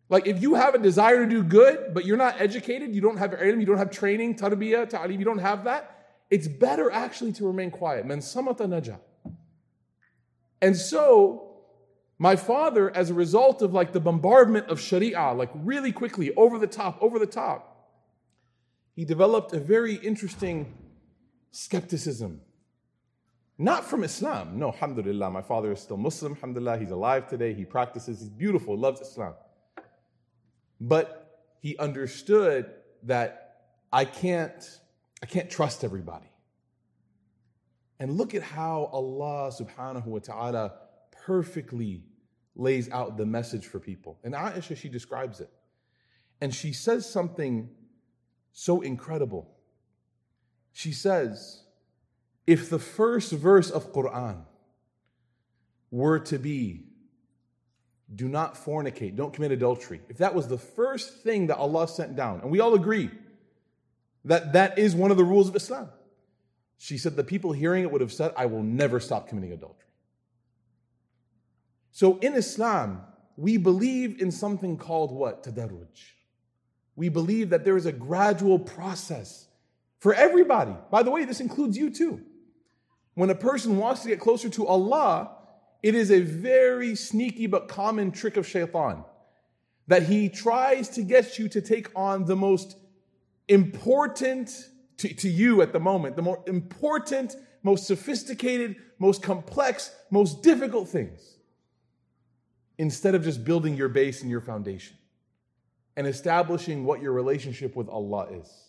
Like 0.09 0.27
if 0.27 0.43
you 0.43 0.55
have 0.55 0.75
a 0.75 0.79
desire 0.79 1.25
to 1.25 1.29
do 1.29 1.43
good, 1.43 1.95
but 1.95 2.05
you're 2.05 2.17
not 2.17 2.41
educated, 2.41 2.95
you 2.95 3.01
don't 3.01 3.17
have 3.17 3.31
ilm, 3.33 3.61
you 3.61 3.67
don't 3.67 3.79
have 3.79 3.91
training, 3.91 4.37
tarbiyah, 4.37 4.89
ta'lim, 4.89 5.19
you 5.19 5.25
don't 5.25 5.39
have 5.39 5.65
that, 5.65 6.07
it's 6.31 6.49
better 6.49 6.91
actually 6.91 7.33
to 7.33 7.47
remain 7.47 7.71
quiet. 7.71 8.07
Man 8.07 8.19
samata 8.19 8.67
naja. 8.67 8.99
And 10.61 10.77
so, 10.77 11.51
my 12.19 12.37
father, 12.37 12.95
as 12.95 13.11
a 13.11 13.15
result 13.15 13.63
of 13.63 13.73
like 13.73 13.93
the 13.93 14.01
bombardment 14.01 14.69
of 14.69 14.81
Sharia, 14.81 15.33
like 15.33 15.51
really 15.55 15.93
quickly, 15.93 16.35
over 16.35 16.59
the 16.59 16.67
top, 16.67 16.99
over 17.01 17.19
the 17.19 17.27
top, 17.27 17.91
he 18.95 19.05
developed 19.05 19.53
a 19.53 19.61
very 19.61 19.95
interesting 19.97 20.73
skepticism. 21.51 22.41
Not 23.57 23.85
from 23.85 24.03
Islam. 24.03 24.59
No, 24.59 24.69
alhamdulillah, 24.69 25.31
my 25.31 25.43
father 25.43 25.73
is 25.73 25.81
still 25.81 25.97
Muslim, 25.97 26.33
alhamdulillah, 26.33 26.79
he's 26.79 26.91
alive 26.91 27.29
today, 27.29 27.55
he 27.55 27.65
practices, 27.65 28.21
he's 28.21 28.29
beautiful, 28.29 28.77
loves 28.77 29.01
Islam. 29.01 29.35
But 30.81 31.43
he 31.61 31.79
understood 31.79 32.71
that 33.05 33.57
I 33.93 34.05
can't, 34.05 34.81
I 35.23 35.27
can't 35.27 35.49
trust 35.49 35.85
everybody. 35.85 36.31
And 38.01 38.17
look 38.17 38.35
at 38.35 38.43
how 38.43 38.91
Allah 38.93 39.53
subhanahu 39.53 40.07
wa 40.07 40.19
ta'ala 40.19 40.75
perfectly 41.25 42.03
lays 42.57 42.91
out 42.91 43.17
the 43.17 43.25
message 43.25 43.67
for 43.67 43.79
people. 43.79 44.19
And 44.25 44.35
Aisha, 44.35 44.77
she 44.77 44.89
describes 44.89 45.41
it. 45.41 45.51
And 46.41 46.53
she 46.55 46.73
says 46.73 47.09
something 47.09 47.71
so 48.53 48.81
incredible. 48.81 49.49
She 50.73 50.93
says, 50.93 51.64
if 52.47 52.71
the 52.71 52.79
first 52.79 53.33
verse 53.33 53.71
of 53.71 53.93
Quran 53.93 54.45
were 55.91 56.19
to 56.21 56.39
be, 56.39 56.85
do 58.15 58.29
not 58.29 58.55
fornicate, 58.55 59.17
don't 59.17 59.33
commit 59.33 59.53
adultery, 59.53 60.01
if 60.09 60.19
that 60.19 60.35
was 60.35 60.49
the 60.49 60.59
first 60.59 61.23
thing 61.23 61.47
that 61.47 61.57
Allah 61.57 61.89
sent 61.89 62.17
down, 62.17 62.41
and 62.41 62.51
we 62.51 62.61
all 62.61 62.75
agree 62.75 63.11
that 64.25 64.53
that 64.53 64.79
is 64.79 64.95
one 64.95 65.11
of 65.11 65.17
the 65.17 65.25
rules 65.25 65.49
of 65.49 65.57
Islam, 65.57 65.89
she 66.79 66.99
said 66.99 67.17
the 67.17 67.25
people 67.25 67.53
hearing 67.53 67.83
it 67.83 67.91
would 67.91 68.01
have 68.01 68.13
said, 68.13 68.33
I 68.37 68.47
will 68.47 68.63
never 68.63 69.01
stop 69.01 69.29
committing 69.29 69.53
adultery. 69.53 69.81
So 71.93 72.19
in 72.19 72.35
Islam, 72.35 73.03
we 73.37 73.57
believe 73.57 74.21
in 74.21 74.31
something 74.31 74.77
called 74.77 75.13
what? 75.13 75.45
Tadarruj. 75.45 76.13
We 76.97 77.09
believe 77.09 77.51
that 77.51 77.65
there 77.65 77.77
is 77.77 77.87
a 77.87 77.93
gradual 77.93 78.59
process 78.59 79.49
for 79.99 80.13
everybody. 80.13 80.75
By 80.91 81.03
the 81.03 81.11
way, 81.11 81.25
this 81.25 81.41
includes 81.41 81.77
you 81.77 81.91
too. 81.91 82.21
When 83.15 83.31
a 83.31 83.35
person 83.35 83.79
wants 83.79 84.03
to 84.03 84.09
get 84.09 84.21
closer 84.21 84.49
to 84.51 84.67
Allah, 84.67 85.37
it 85.83 85.95
is 85.95 86.11
a 86.11 86.21
very 86.21 86.95
sneaky 86.97 87.47
but 87.47 87.69
common 87.69 88.11
trick 88.11 88.37
of 88.37 88.47
shaitan 88.47 89.05
that 89.87 90.05
he 90.05 90.29
tries 90.29 90.89
to 90.91 91.03
get 91.03 91.39
you 91.39 91.49
to 91.49 91.61
take 91.61 91.91
on 91.95 92.25
the 92.25 92.37
most 92.37 92.77
important 93.49 94.69
to, 94.97 95.13
to 95.15 95.29
you 95.29 95.61
at 95.63 95.73
the 95.73 95.81
moment, 95.81 96.17
the 96.17 96.23
more 96.23 96.43
important, 96.47 97.37
most 97.63 97.87
sophisticated, 97.87 98.77
most 98.99 99.23
complex, 99.23 99.95
most 100.11 100.43
difficult 100.43 100.89
things, 100.89 101.37
instead 102.79 103.15
of 103.15 103.23
just 103.23 103.45
building 103.45 103.77
your 103.77 103.89
base 103.89 104.23
and 104.23 104.31
your 104.31 104.41
foundation 104.41 104.97
and 105.97 106.07
establishing 106.07 106.85
what 106.85 107.03
your 107.03 107.13
relationship 107.13 107.77
with 107.77 107.89
Allah 107.89 108.29
is. 108.33 108.64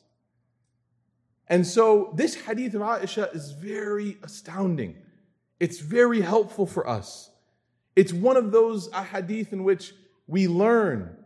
And 1.47 1.65
so 1.65 2.13
this 2.15 2.35
hadith 2.35 2.73
of 2.73 2.81
Aisha 2.81 3.33
is 3.35 3.51
very 3.51 4.17
astounding. 4.23 4.95
It's 5.59 5.79
very 5.79 6.21
helpful 6.21 6.65
for 6.65 6.87
us. 6.87 7.29
It's 7.95 8.11
one 8.11 8.35
of 8.35 8.51
those 8.51 8.89
hadith 8.91 9.53
in 9.53 9.63
which 9.63 9.93
we 10.27 10.47
learn 10.47 11.17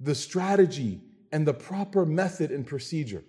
the 0.00 0.14
strategy 0.14 1.00
and 1.32 1.46
the 1.46 1.54
proper 1.54 2.04
method 2.04 2.50
and 2.50 2.66
procedure. 2.66 3.24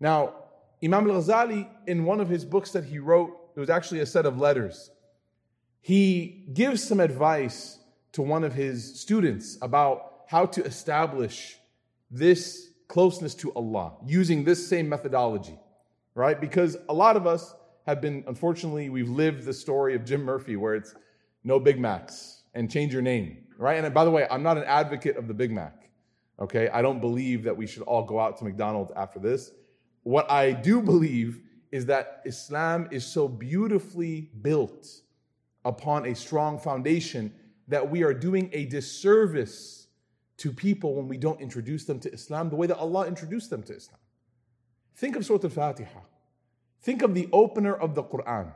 Now, 0.00 0.34
Imam 0.82 1.10
al 1.10 1.22
Ghazali, 1.22 1.68
in 1.86 2.04
one 2.04 2.20
of 2.20 2.28
his 2.28 2.44
books 2.44 2.72
that 2.72 2.84
he 2.84 2.98
wrote, 2.98 3.36
it 3.54 3.60
was 3.60 3.70
actually 3.70 4.00
a 4.00 4.06
set 4.06 4.26
of 4.26 4.38
letters. 4.38 4.90
He 5.80 6.46
gives 6.52 6.82
some 6.82 7.00
advice 7.00 7.78
to 8.12 8.22
one 8.22 8.44
of 8.44 8.52
his 8.52 8.98
students 9.00 9.56
about 9.62 10.24
how 10.26 10.46
to 10.46 10.64
establish 10.64 11.58
this 12.10 12.70
closeness 12.88 13.34
to 13.36 13.52
Allah 13.54 13.94
using 14.04 14.44
this 14.44 14.68
same 14.68 14.88
methodology, 14.88 15.58
right? 16.16 16.40
Because 16.40 16.76
a 16.88 16.94
lot 16.94 17.16
of 17.16 17.26
us 17.26 17.54
have 17.86 18.00
been, 18.00 18.24
unfortunately, 18.26 18.88
we've 18.88 19.10
lived 19.10 19.44
the 19.44 19.52
story 19.52 19.94
of 19.94 20.04
Jim 20.04 20.24
Murphy 20.24 20.56
where 20.56 20.74
it's 20.74 20.96
no 21.44 21.60
Big 21.60 21.78
Macs 21.78 22.42
and 22.54 22.68
change 22.68 22.92
your 22.92 23.02
name, 23.02 23.44
right? 23.58 23.84
And 23.84 23.94
by 23.94 24.04
the 24.04 24.10
way, 24.10 24.26
I'm 24.28 24.42
not 24.42 24.56
an 24.56 24.64
advocate 24.64 25.16
of 25.16 25.28
the 25.28 25.34
Big 25.34 25.52
Mac, 25.52 25.90
okay? 26.40 26.68
I 26.70 26.82
don't 26.82 27.00
believe 27.00 27.44
that 27.44 27.56
we 27.56 27.66
should 27.66 27.82
all 27.82 28.02
go 28.02 28.18
out 28.18 28.38
to 28.38 28.44
McDonald's 28.44 28.90
after 28.96 29.20
this. 29.20 29.52
What 30.02 30.28
I 30.30 30.52
do 30.52 30.80
believe 30.80 31.42
is 31.70 31.86
that 31.86 32.22
Islam 32.24 32.88
is 32.90 33.04
so 33.04 33.28
beautifully 33.28 34.30
built 34.40 34.88
upon 35.66 36.06
a 36.06 36.14
strong 36.14 36.58
foundation 36.58 37.32
that 37.68 37.90
we 37.90 38.02
are 38.02 38.14
doing 38.14 38.48
a 38.54 38.64
disservice 38.64 39.88
to 40.38 40.50
people 40.50 40.94
when 40.94 41.08
we 41.08 41.18
don't 41.18 41.40
introduce 41.40 41.84
them 41.84 42.00
to 42.00 42.12
Islam 42.12 42.48
the 42.48 42.56
way 42.56 42.66
that 42.66 42.78
Allah 42.78 43.06
introduced 43.06 43.50
them 43.50 43.62
to 43.64 43.74
Islam. 43.74 44.00
Think 44.96 45.16
of 45.16 45.24
Surah 45.24 45.40
Al 45.44 45.50
Fatiha. 45.50 46.00
Think 46.80 47.02
of 47.02 47.14
the 47.14 47.28
opener 47.32 47.74
of 47.74 47.94
the 47.94 48.02
Quran. 48.02 48.52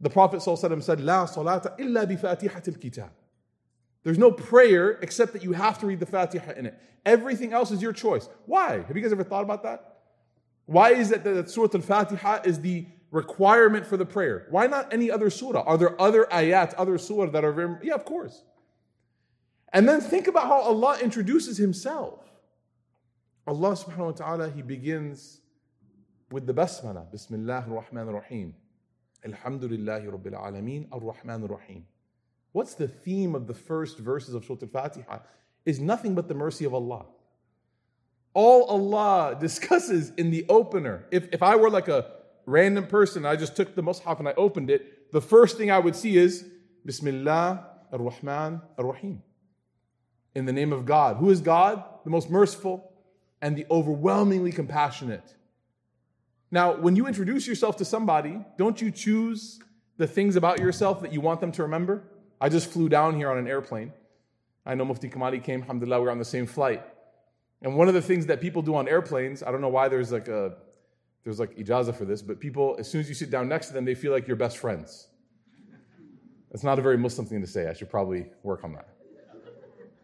The 0.00 0.10
Prophet 0.10 0.40
ﷺ 0.40 0.82
said, 0.82 1.00
La 1.00 1.26
salata 1.26 1.78
illa 1.78 2.06
bi 2.06 2.16
fatihatil 2.16 2.80
kitab. 2.80 3.10
There's 4.02 4.18
no 4.18 4.32
prayer 4.32 4.92
except 5.02 5.32
that 5.34 5.44
you 5.44 5.52
have 5.52 5.78
to 5.80 5.86
read 5.86 6.00
the 6.00 6.06
Fatiha 6.06 6.52
in 6.52 6.66
it. 6.66 6.78
Everything 7.04 7.52
else 7.52 7.70
is 7.70 7.82
your 7.82 7.92
choice. 7.92 8.28
Why? 8.46 8.82
Have 8.82 8.96
you 8.96 9.02
guys 9.02 9.12
ever 9.12 9.24
thought 9.24 9.44
about 9.44 9.62
that? 9.62 9.98
Why 10.66 10.92
is 10.92 11.12
it 11.12 11.22
that 11.24 11.50
Surah 11.50 11.68
Al 11.74 11.80
Fatiha 11.80 12.40
is 12.44 12.60
the 12.60 12.86
requirement 13.10 13.86
for 13.86 13.96
the 13.96 14.06
prayer? 14.06 14.46
Why 14.50 14.66
not 14.66 14.92
any 14.92 15.10
other 15.10 15.28
surah? 15.30 15.62
Are 15.62 15.76
there 15.76 16.00
other 16.00 16.26
ayat, 16.32 16.74
other 16.78 16.96
surah 16.96 17.30
that 17.30 17.44
are 17.44 17.52
very. 17.52 17.76
Yeah, 17.82 17.94
of 17.94 18.04
course. 18.04 18.42
And 19.72 19.88
then 19.88 20.00
think 20.00 20.28
about 20.28 20.46
how 20.46 20.60
Allah 20.60 20.98
introduces 21.00 21.58
Himself. 21.58 22.29
Allah 23.46 23.72
subhanahu 23.72 24.06
wa 24.06 24.12
ta'ala, 24.12 24.50
He 24.50 24.62
begins 24.62 25.40
with 26.30 26.46
the 26.46 26.54
basmala. 26.54 27.10
Bismillah 27.10 27.64
ar-Rahman 27.68 28.08
ar-Rahim. 28.08 28.54
Alhamdulillahi 29.26 30.06
Rabbil 30.06 30.34
Alameen 30.34 30.86
ar-Rahman 30.92 31.42
ar-Rahim. 31.42 31.84
What's 32.52 32.74
the 32.74 32.88
theme 32.88 33.34
of 33.34 33.46
the 33.46 33.54
first 33.54 33.98
verses 33.98 34.34
of 34.34 34.44
Surah 34.44 34.58
Al-Fatiha? 34.62 35.18
Is 35.64 35.78
nothing 35.78 36.14
but 36.14 36.28
the 36.28 36.34
mercy 36.34 36.64
of 36.64 36.74
Allah. 36.74 37.06
All 38.34 38.64
Allah 38.64 39.36
discusses 39.40 40.12
in 40.16 40.30
the 40.30 40.46
opener. 40.48 41.06
If, 41.10 41.28
if 41.32 41.42
I 41.42 41.56
were 41.56 41.70
like 41.70 41.88
a 41.88 42.06
random 42.46 42.86
person, 42.86 43.26
I 43.26 43.36
just 43.36 43.56
took 43.56 43.74
the 43.74 43.82
Mus'haf 43.82 44.18
and 44.18 44.28
I 44.28 44.34
opened 44.36 44.70
it, 44.70 45.12
the 45.12 45.20
first 45.20 45.58
thing 45.58 45.70
I 45.70 45.78
would 45.78 45.96
see 45.96 46.16
is 46.16 46.46
Bismillah 46.84 47.66
ar-Rahman 47.92 48.62
ar-Rahim 48.78 49.22
in 50.34 50.46
the 50.46 50.52
name 50.52 50.72
of 50.72 50.86
God. 50.86 51.16
Who 51.16 51.30
is 51.30 51.40
God? 51.40 51.82
The 52.04 52.10
most 52.10 52.30
merciful 52.30 52.89
and 53.42 53.56
the 53.56 53.66
overwhelmingly 53.70 54.52
compassionate. 54.52 55.34
Now, 56.50 56.74
when 56.74 56.96
you 56.96 57.06
introduce 57.06 57.46
yourself 57.46 57.76
to 57.76 57.84
somebody, 57.84 58.44
don't 58.58 58.80
you 58.80 58.90
choose 58.90 59.60
the 59.96 60.06
things 60.06 60.36
about 60.36 60.58
yourself 60.58 61.00
that 61.02 61.12
you 61.12 61.20
want 61.20 61.40
them 61.40 61.52
to 61.52 61.62
remember? 61.62 62.02
I 62.40 62.48
just 62.48 62.70
flew 62.70 62.88
down 62.88 63.16
here 63.16 63.30
on 63.30 63.38
an 63.38 63.46
airplane. 63.46 63.92
I 64.66 64.74
know 64.74 64.84
Mufti 64.84 65.08
Kamali 65.08 65.42
came, 65.42 65.62
alhamdulillah, 65.62 66.00
we 66.00 66.08
are 66.08 66.10
on 66.10 66.18
the 66.18 66.24
same 66.24 66.46
flight. 66.46 66.82
And 67.62 67.76
one 67.76 67.88
of 67.88 67.94
the 67.94 68.02
things 68.02 68.26
that 68.26 68.40
people 68.40 68.62
do 68.62 68.74
on 68.74 68.88
airplanes, 68.88 69.42
I 69.42 69.50
don't 69.50 69.60
know 69.60 69.68
why 69.68 69.88
there's 69.88 70.12
like 70.12 70.28
a 70.28 70.56
there's 71.24 71.38
like 71.38 71.56
ijaza 71.56 71.94
for 71.94 72.06
this, 72.06 72.22
but 72.22 72.40
people, 72.40 72.76
as 72.78 72.88
soon 72.88 73.02
as 73.02 73.08
you 73.08 73.14
sit 73.14 73.30
down 73.30 73.48
next 73.48 73.68
to 73.68 73.74
them, 73.74 73.84
they 73.84 73.94
feel 73.94 74.10
like 74.10 74.26
you're 74.26 74.36
best 74.36 74.56
friends. 74.56 75.08
That's 76.50 76.64
not 76.64 76.78
a 76.78 76.82
very 76.82 76.96
Muslim 76.96 77.26
thing 77.26 77.42
to 77.42 77.46
say. 77.46 77.68
I 77.68 77.74
should 77.74 77.90
probably 77.90 78.26
work 78.42 78.64
on 78.64 78.72
that. 78.72 78.88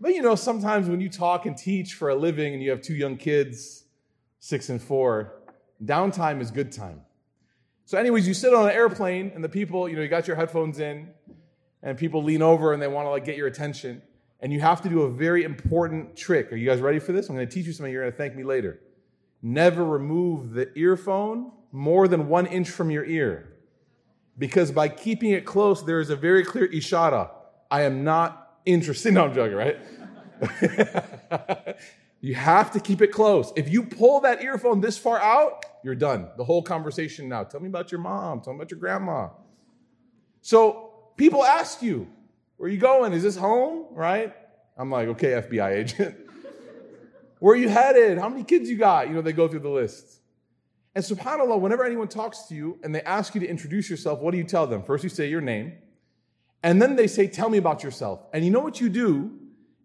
But 0.00 0.15
you 0.15 0.23
know, 0.23 0.35
sometimes 0.35 0.88
when 0.88 1.00
you 1.00 1.09
talk 1.09 1.47
and 1.47 1.57
teach 1.57 1.95
for 1.95 2.11
a 2.11 2.15
living 2.15 2.53
and 2.55 2.62
you 2.62 2.71
have 2.71 2.83
two 2.83 2.95
young 2.95 3.17
kids, 3.17 3.85
six 4.38 4.69
and 4.69 4.81
four, 4.81 5.43
downtime 5.85 6.41
is 6.41 6.50
good 6.50 6.73
time. 6.73 7.00
So, 7.85 7.99
anyways, 7.99 8.26
you 8.26 8.35
sit 8.35 8.53
on 8.53 8.69
an 8.69 8.75
airplane 8.75 9.33
and 9.35 9.43
the 9.43 9.49
people, 9.49 9.88
you 9.88 9.97
know, 9.97 10.03
you 10.03 10.09
got 10.09 10.26
your 10.26 10.37
headphones 10.37 10.81
in, 10.81 11.09
and 11.83 11.97
people 11.97 12.23
lean 12.23 12.43
over 12.43 12.73
and 12.73 12.83
they 12.83 12.88
want 12.88 13.07
to 13.07 13.11
like 13.11 13.25
get 13.25 13.37
your 13.37 13.47
attention. 13.47 14.03
And 14.41 14.53
you 14.53 14.61
have 14.61 14.83
to 14.83 14.88
do 14.88 15.03
a 15.03 15.11
very 15.11 15.45
important 15.45 16.17
trick. 16.17 16.53
Are 16.53 16.57
you 16.57 16.69
guys 16.69 16.81
ready 16.81 16.99
for 16.99 17.12
this? 17.12 17.29
I'm 17.29 17.37
going 17.37 17.49
to 17.49 17.55
teach 17.55 17.67
you 17.67 17.73
something. 17.73 17.93
You're 17.93 18.03
going 18.03 18.12
to 18.12 18.19
thank 18.19 18.35
me 18.35 18.43
later. 18.43 18.81
Never 19.41 19.85
remove 19.85 20.53
the 20.53 20.76
earphone 20.76 21.53
more 21.73 22.09
than 22.09 22.29
one 22.29 22.47
inch 22.47 22.69
from 22.69 22.91
your 22.91 23.05
ear. 23.05 23.53
Because 24.37 24.71
by 24.73 24.88
keeping 24.88 25.31
it 25.31 25.47
close, 25.47 25.85
there 25.85 26.00
is 26.00 26.11
a 26.11 26.17
very 26.17 26.45
clear 26.45 26.69
ishara. 26.69 27.31
I 27.71 27.83
am 27.83 28.05
not 28.05 28.46
interesting. 28.66 29.14
No, 29.16 29.25
I'm 29.25 29.35
joking, 29.35 29.56
right? 29.56 29.78
You 32.20 32.35
have 32.35 32.73
to 32.73 32.80
keep 32.80 33.02
it 33.02 33.12
close. 33.12 33.52
If 33.54 33.70
you 33.70 33.85
pull 33.85 34.20
that 34.23 34.42
earphone 34.42 34.80
this 34.80 34.99
far 34.99 35.20
out, 35.20 35.64
you're 35.85 35.94
done. 35.94 36.28
The 36.37 36.44
whole 36.44 36.61
conversation 36.61 37.28
now. 37.28 37.44
Tell 37.44 37.61
me 37.61 37.68
about 37.68 37.92
your 37.92 38.00
mom. 38.00 38.40
Tell 38.40 38.52
me 38.52 38.58
about 38.58 38.70
your 38.73 38.80
grandma. 38.80 39.28
So 40.40 40.92
people 41.16 41.44
ask 41.44 41.82
you, 41.82 42.08
where 42.56 42.68
are 42.68 42.73
you 42.73 42.78
going? 42.78 43.12
Is 43.12 43.23
this 43.23 43.37
home? 43.37 43.87
Right? 43.92 44.35
I'm 44.76 44.90
like, 44.90 45.08
okay, 45.08 45.40
FBI 45.40 45.73
agent. 45.73 46.16
where 47.38 47.54
are 47.54 47.56
you 47.56 47.68
headed? 47.68 48.18
How 48.18 48.28
many 48.28 48.44
kids 48.44 48.68
you 48.68 48.76
got? 48.76 49.08
You 49.08 49.14
know, 49.14 49.23
they 49.23 49.32
go 49.32 49.46
through 49.46 49.61
the 49.61 49.70
list. 49.70 50.20
And 50.94 51.04
subhanAllah, 51.04 51.61
whenever 51.61 51.85
anyone 51.85 52.08
talks 52.08 52.49
to 52.49 52.56
you 52.56 52.80
and 52.82 52.94
they 52.94 53.02
ask 53.02 53.35
you 53.35 53.40
to 53.42 53.46
introduce 53.46 53.90
yourself, 53.90 54.20
what 54.20 54.32
do 54.32 54.38
you 54.38 54.44
tell 54.44 54.66
them? 54.66 54.82
First, 54.82 55.04
you 55.04 55.11
say 55.11 55.28
your 55.28 55.42
name. 55.42 55.75
And 56.66 56.82
then 56.82 56.96
they 56.96 57.06
say, 57.06 57.28
tell 57.28 57.49
me 57.49 57.58
about 57.58 57.85
yourself. 57.85 58.26
And 58.32 58.44
you 58.44 58.50
know 58.50 58.58
what 58.58 58.80
you 58.80 58.88
do? 58.88 59.30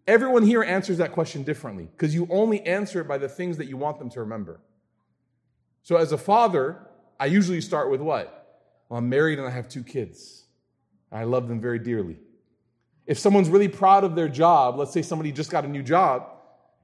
Everyone 0.08 0.42
here 0.42 0.64
answers 0.64 0.98
that 0.98 1.12
question 1.12 1.44
differently 1.44 1.88
because 1.92 2.12
you 2.12 2.26
only 2.28 2.60
answer 2.62 3.00
it 3.00 3.06
by 3.06 3.18
the 3.18 3.28
things 3.28 3.56
that 3.58 3.66
you 3.66 3.76
want 3.76 4.00
them 4.00 4.10
to 4.10 4.20
remember. 4.20 4.60
So, 5.84 5.94
as 5.94 6.10
a 6.10 6.18
father, 6.18 6.80
I 7.20 7.26
usually 7.26 7.60
start 7.60 7.88
with 7.88 8.00
what? 8.00 8.64
Well, 8.88 8.98
I'm 8.98 9.08
married 9.08 9.38
and 9.38 9.46
I 9.46 9.52
have 9.52 9.68
two 9.68 9.84
kids. 9.84 10.46
I 11.12 11.22
love 11.22 11.46
them 11.46 11.60
very 11.60 11.78
dearly. 11.78 12.16
If 13.06 13.16
someone's 13.16 13.48
really 13.48 13.68
proud 13.68 14.02
of 14.02 14.16
their 14.16 14.28
job, 14.28 14.76
let's 14.76 14.92
say 14.92 15.02
somebody 15.02 15.30
just 15.30 15.52
got 15.52 15.64
a 15.64 15.68
new 15.68 15.84
job 15.84 16.32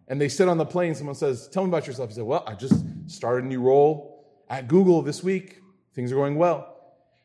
and 0.07 0.21
they 0.21 0.29
sit 0.29 0.49
on 0.49 0.59
the 0.59 0.67
plane, 0.67 0.95
someone 0.95 1.17
says, 1.17 1.49
Tell 1.49 1.65
me 1.65 1.71
about 1.71 1.89
yourself. 1.89 2.11
You 2.11 2.15
say, 2.15 2.23
Well, 2.23 2.45
I 2.47 2.55
just 2.55 2.85
started 3.09 3.47
a 3.47 3.49
new 3.49 3.61
role 3.61 4.25
at 4.49 4.69
Google 4.69 5.03
this 5.03 5.25
week. 5.25 5.61
Things 5.93 6.13
are 6.13 6.17
going 6.17 6.37
well. 6.37 6.78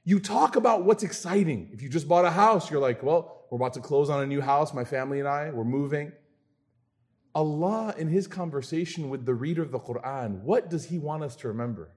You 0.06 0.20
talk 0.20 0.58
about 0.58 0.84
what's 0.84 1.04
exciting. 1.04 1.70
If 1.72 1.82
you 1.82 1.88
just 1.88 2.08
bought 2.08 2.26
a 2.26 2.32
house, 2.32 2.70
you're 2.70 2.82
like, 2.82 3.04
Well, 3.04 3.46
we're 3.50 3.56
about 3.56 3.74
to 3.74 3.80
close 3.80 4.10
on 4.10 4.22
a 4.22 4.28
new 4.28 4.42
house, 4.42 4.74
my 4.74 4.84
family 4.84 5.20
and 5.20 5.28
I, 5.28 5.50
we're 5.52 5.64
moving. 5.64 6.12
Allah, 7.36 7.96
in 7.98 8.10
His 8.10 8.28
conversation 8.28 9.10
with 9.10 9.26
the 9.26 9.34
reader 9.34 9.62
of 9.62 9.72
the 9.72 9.80
Quran, 9.80 10.42
what 10.42 10.70
does 10.70 10.86
He 10.86 11.00
want 11.00 11.24
us 11.24 11.36
to 11.38 11.48
remember? 11.48 11.92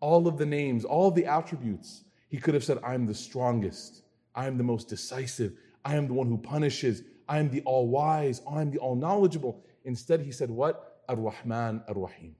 All 0.00 0.26
of 0.26 0.38
the 0.38 0.46
names, 0.46 0.84
all 0.84 1.08
of 1.08 1.14
the 1.14 1.26
attributes. 1.26 2.04
He 2.28 2.38
could 2.38 2.54
have 2.54 2.64
said, 2.64 2.78
I'm 2.82 3.06
the 3.06 3.14
strongest, 3.14 4.02
I 4.34 4.46
am 4.46 4.56
the 4.56 4.64
most 4.64 4.88
decisive, 4.88 5.52
I 5.84 5.96
am 5.96 6.08
the 6.08 6.14
one 6.14 6.26
who 6.26 6.38
punishes, 6.38 7.02
I 7.28 7.38
am 7.38 7.50
the 7.50 7.60
all 7.62 7.88
wise, 7.88 8.40
I 8.50 8.60
am 8.60 8.70
the 8.70 8.78
all 8.78 8.96
knowledgeable. 8.96 9.62
Instead, 9.84 10.20
He 10.20 10.32
said, 10.32 10.50
What? 10.50 11.02
Ar 11.08 11.16
Rahman, 11.16 11.82
Ar 11.86 11.94
Rahim. 11.94 12.34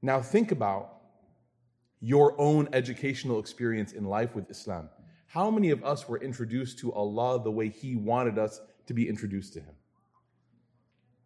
Now, 0.00 0.22
think 0.22 0.52
about 0.52 0.95
your 2.00 2.38
own 2.40 2.68
educational 2.72 3.38
experience 3.38 3.92
in 3.92 4.04
life 4.04 4.34
with 4.34 4.50
Islam. 4.50 4.88
How 5.26 5.50
many 5.50 5.70
of 5.70 5.84
us 5.84 6.08
were 6.08 6.18
introduced 6.18 6.78
to 6.80 6.92
Allah 6.92 7.42
the 7.42 7.50
way 7.50 7.68
He 7.68 7.96
wanted 7.96 8.38
us 8.38 8.60
to 8.86 8.94
be 8.94 9.08
introduced 9.08 9.54
to 9.54 9.60
Him? 9.60 9.74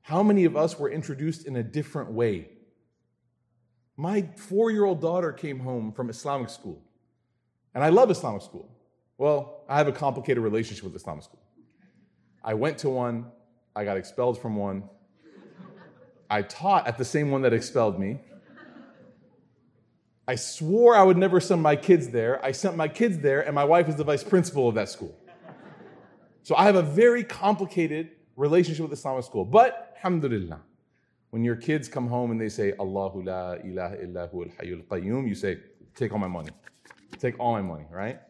How 0.02 0.22
many 0.22 0.44
of 0.44 0.56
us 0.56 0.78
were 0.78 0.90
introduced 0.90 1.46
in 1.46 1.56
a 1.56 1.62
different 1.62 2.10
way? 2.12 2.48
My 3.96 4.28
four 4.36 4.70
year 4.70 4.84
old 4.84 5.00
daughter 5.00 5.32
came 5.32 5.60
home 5.60 5.92
from 5.92 6.08
Islamic 6.08 6.48
school, 6.48 6.82
and 7.74 7.84
I 7.84 7.90
love 7.90 8.10
Islamic 8.10 8.42
school. 8.42 8.68
Well, 9.18 9.64
I 9.68 9.76
have 9.76 9.88
a 9.88 9.92
complicated 9.92 10.42
relationship 10.42 10.84
with 10.84 10.96
Islamic 10.96 11.24
school. 11.24 11.42
I 12.42 12.54
went 12.54 12.78
to 12.78 12.88
one, 12.88 13.26
I 13.76 13.84
got 13.84 13.98
expelled 13.98 14.40
from 14.40 14.56
one. 14.56 14.84
I 16.30 16.42
taught 16.42 16.86
at 16.86 16.96
the 16.96 17.04
same 17.04 17.30
one 17.30 17.42
that 17.42 17.52
expelled 17.52 17.98
me. 17.98 18.20
I 20.30 20.36
swore 20.36 20.94
I 20.94 21.02
would 21.02 21.16
never 21.16 21.40
send 21.40 21.60
my 21.60 21.74
kids 21.74 22.08
there. 22.08 22.34
I 22.44 22.52
sent 22.52 22.76
my 22.76 22.86
kids 22.86 23.18
there, 23.18 23.40
and 23.40 23.52
my 23.52 23.64
wife 23.64 23.88
is 23.88 23.96
the 23.96 24.04
vice 24.04 24.22
principal 24.22 24.68
of 24.68 24.76
that 24.76 24.88
school. 24.88 25.12
So 26.44 26.54
I 26.54 26.62
have 26.66 26.76
a 26.76 26.82
very 26.82 27.24
complicated 27.24 28.10
relationship 28.36 28.84
with 28.84 28.92
Islamic 28.92 29.24
school. 29.24 29.44
But, 29.44 29.92
alhamdulillah, 29.96 30.60
when 31.30 31.42
your 31.42 31.56
kids 31.56 31.88
come 31.88 32.06
home 32.06 32.30
and 32.30 32.40
they 32.40 32.48
say, 32.48 32.74
Allahu 32.78 33.24
la 33.24 33.54
ilaha 33.54 34.00
illa 34.04 34.28
hu 34.28 34.44
al 34.44 34.50
qayyum, 34.50 35.26
you 35.26 35.34
say, 35.34 35.58
take 35.96 36.12
all 36.12 36.20
my 36.20 36.28
money. 36.28 36.50
Take 37.18 37.34
all 37.40 37.54
my 37.54 37.62
money, 37.62 37.86
right? 37.90 38.20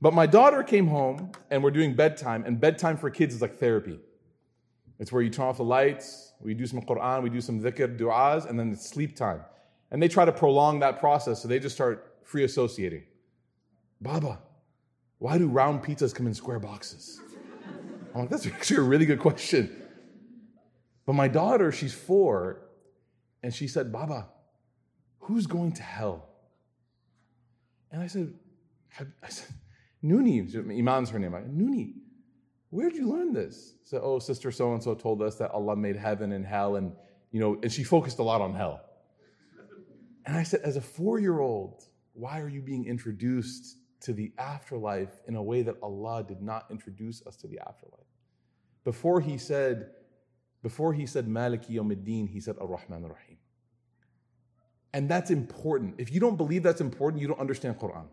But 0.00 0.14
my 0.14 0.24
daughter 0.24 0.62
came 0.62 0.86
home 0.86 1.32
and 1.50 1.62
we're 1.62 1.76
doing 1.78 1.94
bedtime, 1.94 2.44
and 2.46 2.58
bedtime 2.58 2.96
for 2.96 3.10
kids 3.10 3.34
is 3.34 3.42
like 3.42 3.58
therapy. 3.58 4.00
It's 4.98 5.12
where 5.12 5.20
you 5.20 5.28
turn 5.28 5.44
off 5.44 5.58
the 5.58 5.62
lights, 5.78 6.32
we 6.40 6.54
do 6.54 6.66
some 6.66 6.80
Quran, 6.80 7.22
we 7.22 7.28
do 7.28 7.42
some 7.42 7.60
dhikr, 7.60 7.98
du'as, 7.98 8.48
and 8.48 8.58
then 8.58 8.72
it's 8.72 8.88
sleep 8.88 9.14
time. 9.14 9.42
And 9.90 10.02
they 10.02 10.08
try 10.08 10.24
to 10.24 10.32
prolong 10.32 10.80
that 10.80 11.00
process, 11.00 11.42
so 11.42 11.48
they 11.48 11.58
just 11.58 11.74
start 11.74 12.16
free 12.22 12.44
associating. 12.44 13.04
Baba, 14.00 14.38
why 15.18 15.38
do 15.38 15.48
round 15.48 15.82
pizzas 15.82 16.14
come 16.14 16.26
in 16.26 16.34
square 16.34 16.58
boxes? 16.58 17.20
I'm 18.14 18.22
like, 18.22 18.30
that's 18.30 18.46
actually 18.46 18.78
a 18.78 18.82
really 18.82 19.06
good 19.06 19.18
question. 19.18 19.82
But 21.06 21.14
my 21.14 21.28
daughter, 21.28 21.72
she's 21.72 21.94
four, 21.94 22.60
and 23.42 23.54
she 23.54 23.66
said, 23.66 23.92
Baba, 23.92 24.28
who's 25.20 25.46
going 25.46 25.72
to 25.72 25.82
hell? 25.82 26.28
And 27.90 28.02
I 28.02 28.06
said, 28.06 28.34
I 29.22 29.28
said, 29.28 29.48
Nuni, 30.04 30.54
Iman's 30.54 31.10
her 31.10 31.18
name. 31.18 31.34
I, 31.34 31.40
Nuni, 31.40 31.94
where'd 32.70 32.94
you 32.94 33.08
learn 33.08 33.32
this? 33.32 33.74
Said, 33.84 34.00
oh, 34.02 34.18
sister 34.18 34.50
so 34.50 34.72
and 34.74 34.82
so 34.82 34.94
told 34.94 35.22
us 35.22 35.36
that 35.36 35.50
Allah 35.52 35.76
made 35.76 35.96
heaven 35.96 36.32
and 36.32 36.44
hell, 36.44 36.76
and 36.76 36.92
you 37.30 37.40
know, 37.40 37.58
and 37.62 37.72
she 37.72 37.84
focused 37.84 38.18
a 38.18 38.22
lot 38.22 38.40
on 38.40 38.54
hell. 38.54 38.80
And 40.28 40.36
I 40.36 40.42
said, 40.42 40.60
as 40.62 40.76
a 40.76 40.82
four-year-old, 40.82 41.84
why 42.12 42.40
are 42.42 42.50
you 42.50 42.60
being 42.60 42.84
introduced 42.84 43.78
to 44.02 44.12
the 44.12 44.30
afterlife 44.36 45.18
in 45.26 45.36
a 45.36 45.42
way 45.42 45.62
that 45.62 45.76
Allah 45.82 46.22
did 46.22 46.42
not 46.42 46.66
introduce 46.70 47.26
us 47.26 47.34
to 47.36 47.46
the 47.46 47.58
afterlife? 47.60 48.04
Before 48.84 49.22
he 49.22 49.38
said, 49.38 49.88
before 50.62 50.92
he 50.92 51.06
said 51.06 51.26
Maliki 51.26 52.28
he 52.28 52.40
said 52.40 52.56
Ar-Rahman 52.60 53.04
Ar-Rahim. 53.04 53.38
And 54.92 55.08
that's 55.08 55.30
important. 55.30 55.94
If 55.96 56.12
you 56.12 56.20
don't 56.20 56.36
believe 56.36 56.62
that's 56.62 56.82
important, 56.82 57.22
you 57.22 57.28
don't 57.28 57.40
understand 57.40 57.78
Quran. 57.78 58.08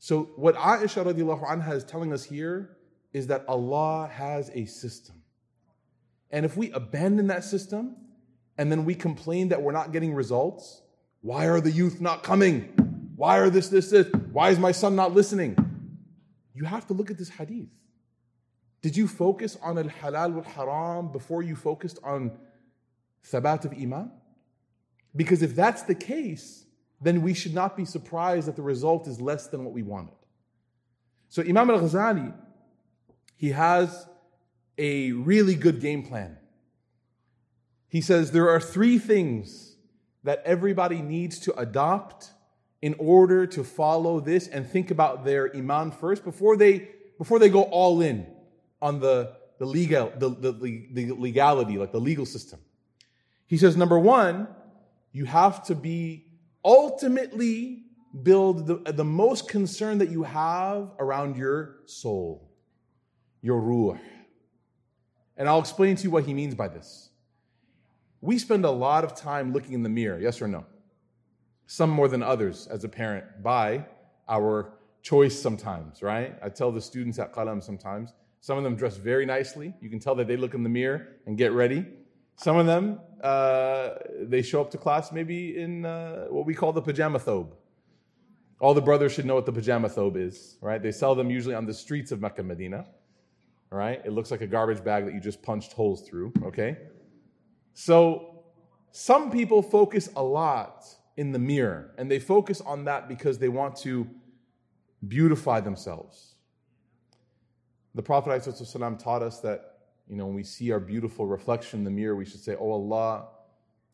So 0.00 0.30
what 0.34 0.56
Aisha 0.56 1.04
radiallahu 1.04 1.46
anha 1.46 1.74
is 1.74 1.84
telling 1.84 2.12
us 2.12 2.24
here 2.24 2.78
is 3.12 3.28
that 3.28 3.44
Allah 3.46 4.10
has 4.12 4.50
a 4.52 4.64
system. 4.64 5.22
And 6.32 6.44
if 6.44 6.56
we 6.56 6.72
abandon 6.72 7.28
that 7.28 7.44
system 7.44 7.94
and 8.58 8.70
then 8.70 8.84
we 8.84 8.94
complain 8.94 9.48
that 9.48 9.62
we're 9.62 9.72
not 9.72 9.92
getting 9.92 10.14
results, 10.14 10.82
why 11.20 11.46
are 11.46 11.60
the 11.60 11.70
youth 11.70 12.00
not 12.00 12.22
coming? 12.22 12.62
Why 13.16 13.38
are 13.38 13.50
this, 13.50 13.68
this, 13.68 13.90
this? 13.90 14.08
Why 14.32 14.50
is 14.50 14.58
my 14.58 14.72
son 14.72 14.96
not 14.96 15.14
listening? 15.14 15.56
You 16.54 16.64
have 16.64 16.86
to 16.88 16.92
look 16.92 17.10
at 17.10 17.18
this 17.18 17.28
hadith. 17.28 17.68
Did 18.82 18.96
you 18.96 19.06
focus 19.06 19.56
on 19.62 19.78
al 19.78 19.84
halal 19.84 20.32
wal 20.34 20.42
haram 20.42 21.12
before 21.12 21.42
you 21.42 21.54
focused 21.54 21.98
on 22.02 22.32
thabat 23.30 23.64
of 23.64 23.72
iman? 23.72 24.10
Because 25.14 25.42
if 25.42 25.54
that's 25.54 25.82
the 25.82 25.94
case, 25.94 26.66
then 27.00 27.22
we 27.22 27.34
should 27.34 27.54
not 27.54 27.76
be 27.76 27.84
surprised 27.84 28.48
that 28.48 28.56
the 28.56 28.62
result 28.62 29.06
is 29.06 29.20
less 29.20 29.46
than 29.46 29.64
what 29.64 29.72
we 29.72 29.82
wanted. 29.82 30.14
So 31.28 31.42
Imam 31.42 31.70
al-Ghazali, 31.70 32.34
he 33.36 33.50
has 33.50 34.06
a 34.78 35.12
really 35.12 35.54
good 35.54 35.80
game 35.80 36.02
plan. 36.02 36.36
He 37.92 38.00
says 38.00 38.30
there 38.30 38.48
are 38.48 38.58
three 38.58 38.98
things 38.98 39.76
that 40.24 40.40
everybody 40.46 41.02
needs 41.02 41.38
to 41.40 41.54
adopt 41.58 42.30
in 42.80 42.94
order 42.98 43.46
to 43.48 43.62
follow 43.62 44.18
this 44.18 44.48
and 44.48 44.66
think 44.66 44.90
about 44.90 45.26
their 45.26 45.54
iman 45.54 45.90
first 45.90 46.24
before 46.24 46.56
they 46.56 46.88
before 47.18 47.38
they 47.38 47.50
go 47.50 47.64
all 47.64 48.00
in 48.00 48.26
on 48.80 48.98
the 48.98 49.34
the 49.58 49.66
legal 49.66 50.10
the, 50.16 50.30
the, 50.30 50.86
the 50.90 51.12
legality 51.12 51.76
like 51.76 51.92
the 51.92 52.00
legal 52.00 52.24
system. 52.24 52.60
He 53.44 53.58
says 53.58 53.76
number 53.76 53.98
one 53.98 54.48
you 55.12 55.26
have 55.26 55.62
to 55.64 55.74
be 55.74 56.24
ultimately 56.64 57.82
build 58.22 58.66
the, 58.68 58.90
the 58.90 59.04
most 59.04 59.50
concern 59.50 59.98
that 59.98 60.08
you 60.08 60.22
have 60.22 60.92
around 60.98 61.36
your 61.36 61.76
soul 61.84 62.50
your 63.42 63.60
ruh. 63.60 63.98
And 65.36 65.46
i'll 65.46 65.60
explain 65.60 65.96
to 65.96 66.04
you 66.04 66.10
what 66.10 66.24
he 66.24 66.32
means 66.32 66.54
by 66.54 66.68
this 66.68 67.10
we 68.22 68.38
spend 68.38 68.64
a 68.64 68.70
lot 68.70 69.04
of 69.04 69.14
time 69.14 69.52
looking 69.52 69.74
in 69.74 69.82
the 69.82 69.88
mirror 69.90 70.18
yes 70.18 70.40
or 70.40 70.48
no 70.48 70.64
some 71.72 71.88
more 71.88 72.06
than 72.06 72.22
others 72.22 72.66
as 72.66 72.84
a 72.84 72.88
parent, 72.88 73.24
by 73.42 73.82
our 74.28 74.74
choice 75.00 75.40
sometimes, 75.40 76.02
right? 76.02 76.38
I 76.42 76.50
tell 76.50 76.70
the 76.70 76.82
students 76.82 77.18
at 77.18 77.32
Qalam 77.32 77.62
sometimes, 77.62 78.12
some 78.40 78.58
of 78.58 78.64
them 78.64 78.76
dress 78.76 78.98
very 78.98 79.24
nicely. 79.24 79.72
You 79.80 79.88
can 79.88 79.98
tell 79.98 80.14
that 80.16 80.26
they 80.26 80.36
look 80.36 80.52
in 80.52 80.62
the 80.62 80.68
mirror 80.68 81.08
and 81.24 81.38
get 81.38 81.52
ready. 81.52 81.86
Some 82.36 82.58
of 82.58 82.66
them, 82.66 83.00
uh, 83.22 83.90
they 84.20 84.42
show 84.42 84.60
up 84.60 84.70
to 84.72 84.76
class 84.76 85.12
maybe 85.12 85.58
in 85.58 85.86
uh, 85.86 86.26
what 86.28 86.44
we 86.44 86.54
call 86.54 86.74
the 86.74 86.82
pajama 86.82 87.18
thobe. 87.18 87.52
All 88.60 88.74
the 88.74 88.82
brothers 88.82 89.12
should 89.12 89.24
know 89.24 89.36
what 89.36 89.46
the 89.46 89.52
pajama 89.52 89.88
thobe 89.88 90.16
is, 90.16 90.58
right? 90.60 90.82
They 90.82 90.92
sell 90.92 91.14
them 91.14 91.30
usually 91.30 91.54
on 91.54 91.64
the 91.64 91.72
streets 91.72 92.12
of 92.12 92.20
Mecca, 92.20 92.42
Medina, 92.42 92.84
right? 93.70 94.02
It 94.04 94.12
looks 94.12 94.30
like 94.30 94.42
a 94.42 94.46
garbage 94.46 94.84
bag 94.84 95.06
that 95.06 95.14
you 95.14 95.20
just 95.20 95.42
punched 95.42 95.72
holes 95.72 96.02
through, 96.02 96.34
okay? 96.44 96.76
So 97.73 98.43
some 98.91 99.31
people 99.31 99.61
focus 99.61 100.09
a 100.15 100.23
lot 100.23 100.85
in 101.15 101.31
the 101.31 101.39
mirror. 101.39 101.93
And 101.97 102.09
they 102.09 102.19
focus 102.19 102.61
on 102.61 102.85
that 102.85 103.07
because 103.07 103.37
they 103.39 103.49
want 103.49 103.75
to 103.77 104.07
beautify 105.07 105.59
themselves. 105.59 106.35
The 107.95 108.03
Prophet 108.03 108.29
ﷺ 108.29 108.99
taught 108.99 109.23
us 109.23 109.39
that 109.41 109.77
You 110.09 110.15
know, 110.15 110.25
when 110.25 110.35
we 110.35 110.43
see 110.43 110.71
our 110.71 110.79
beautiful 110.79 111.27
reflection 111.27 111.79
in 111.79 111.83
the 111.83 111.91
mirror, 111.91 112.15
we 112.15 112.25
should 112.25 112.39
say, 112.39 112.55
Oh 112.59 112.71
Allah, 112.71 113.27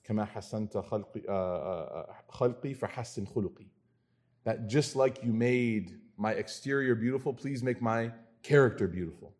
كما 0.07 0.25
حسنت 0.25 0.77
خلقي, 0.77 1.25
uh, 1.27 2.13
خلقي 2.29 2.75
فحسن 2.75 3.25
خلقي. 3.25 3.65
That 4.43 4.67
just 4.67 4.95
like 4.95 5.23
you 5.23 5.33
made 5.33 5.99
my 6.17 6.33
exterior 6.33 6.93
beautiful, 6.93 7.33
please 7.33 7.63
make 7.63 7.81
my 7.81 8.11
character 8.43 8.87
beautiful. 8.87 9.33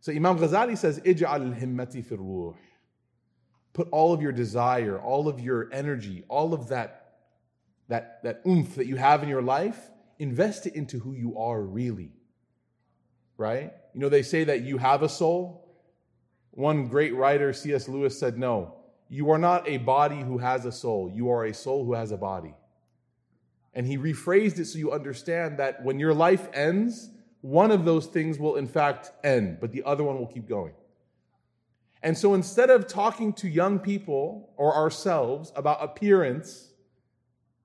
So 0.00 0.12
Imam 0.12 0.38
Ghazali 0.38 0.78
says, 0.78 1.00
اجعل 1.00 1.54
الهمة 1.54 2.02
في 2.02 2.12
الروح. 2.12 2.56
Put 3.79 3.87
all 3.91 4.11
of 4.11 4.21
your 4.21 4.33
desire, 4.33 4.99
all 4.99 5.29
of 5.29 5.39
your 5.39 5.69
energy, 5.71 6.25
all 6.27 6.53
of 6.53 6.67
that, 6.67 7.13
that, 7.87 8.21
that 8.23 8.41
oomph 8.45 8.75
that 8.75 8.87
you 8.87 8.97
have 8.97 9.23
in 9.23 9.29
your 9.29 9.41
life, 9.41 9.79
invest 10.17 10.67
it 10.67 10.75
into 10.75 10.99
who 10.99 11.13
you 11.13 11.37
are 11.37 11.61
really. 11.61 12.11
Right? 13.37 13.71
You 13.93 14.01
know, 14.01 14.09
they 14.09 14.21
say 14.21 14.43
that 14.43 14.63
you 14.63 14.79
have 14.79 15.01
a 15.01 15.07
soul. 15.07 15.65
One 16.51 16.89
great 16.89 17.15
writer, 17.15 17.53
C.S. 17.53 17.87
Lewis, 17.87 18.19
said, 18.19 18.37
No, 18.37 18.75
you 19.07 19.31
are 19.31 19.37
not 19.37 19.65
a 19.65 19.77
body 19.77 20.19
who 20.19 20.39
has 20.39 20.65
a 20.65 20.73
soul. 20.73 21.09
You 21.09 21.29
are 21.29 21.45
a 21.45 21.53
soul 21.53 21.85
who 21.85 21.93
has 21.93 22.11
a 22.11 22.17
body. 22.17 22.55
And 23.73 23.87
he 23.87 23.97
rephrased 23.97 24.59
it 24.59 24.65
so 24.65 24.77
you 24.77 24.91
understand 24.91 25.59
that 25.59 25.85
when 25.85 25.99
your 25.99 26.13
life 26.13 26.49
ends, 26.51 27.11
one 27.39 27.71
of 27.71 27.85
those 27.85 28.07
things 28.07 28.39
will 28.39 28.57
in 28.57 28.67
fact 28.67 29.13
end, 29.23 29.59
but 29.61 29.71
the 29.71 29.83
other 29.83 30.03
one 30.03 30.17
will 30.17 30.27
keep 30.27 30.49
going. 30.49 30.73
And 32.01 32.17
so 32.17 32.33
instead 32.33 32.69
of 32.69 32.87
talking 32.87 33.33
to 33.33 33.49
young 33.49 33.79
people 33.79 34.53
or 34.55 34.73
ourselves 34.73 35.51
about 35.55 35.83
appearance, 35.83 36.71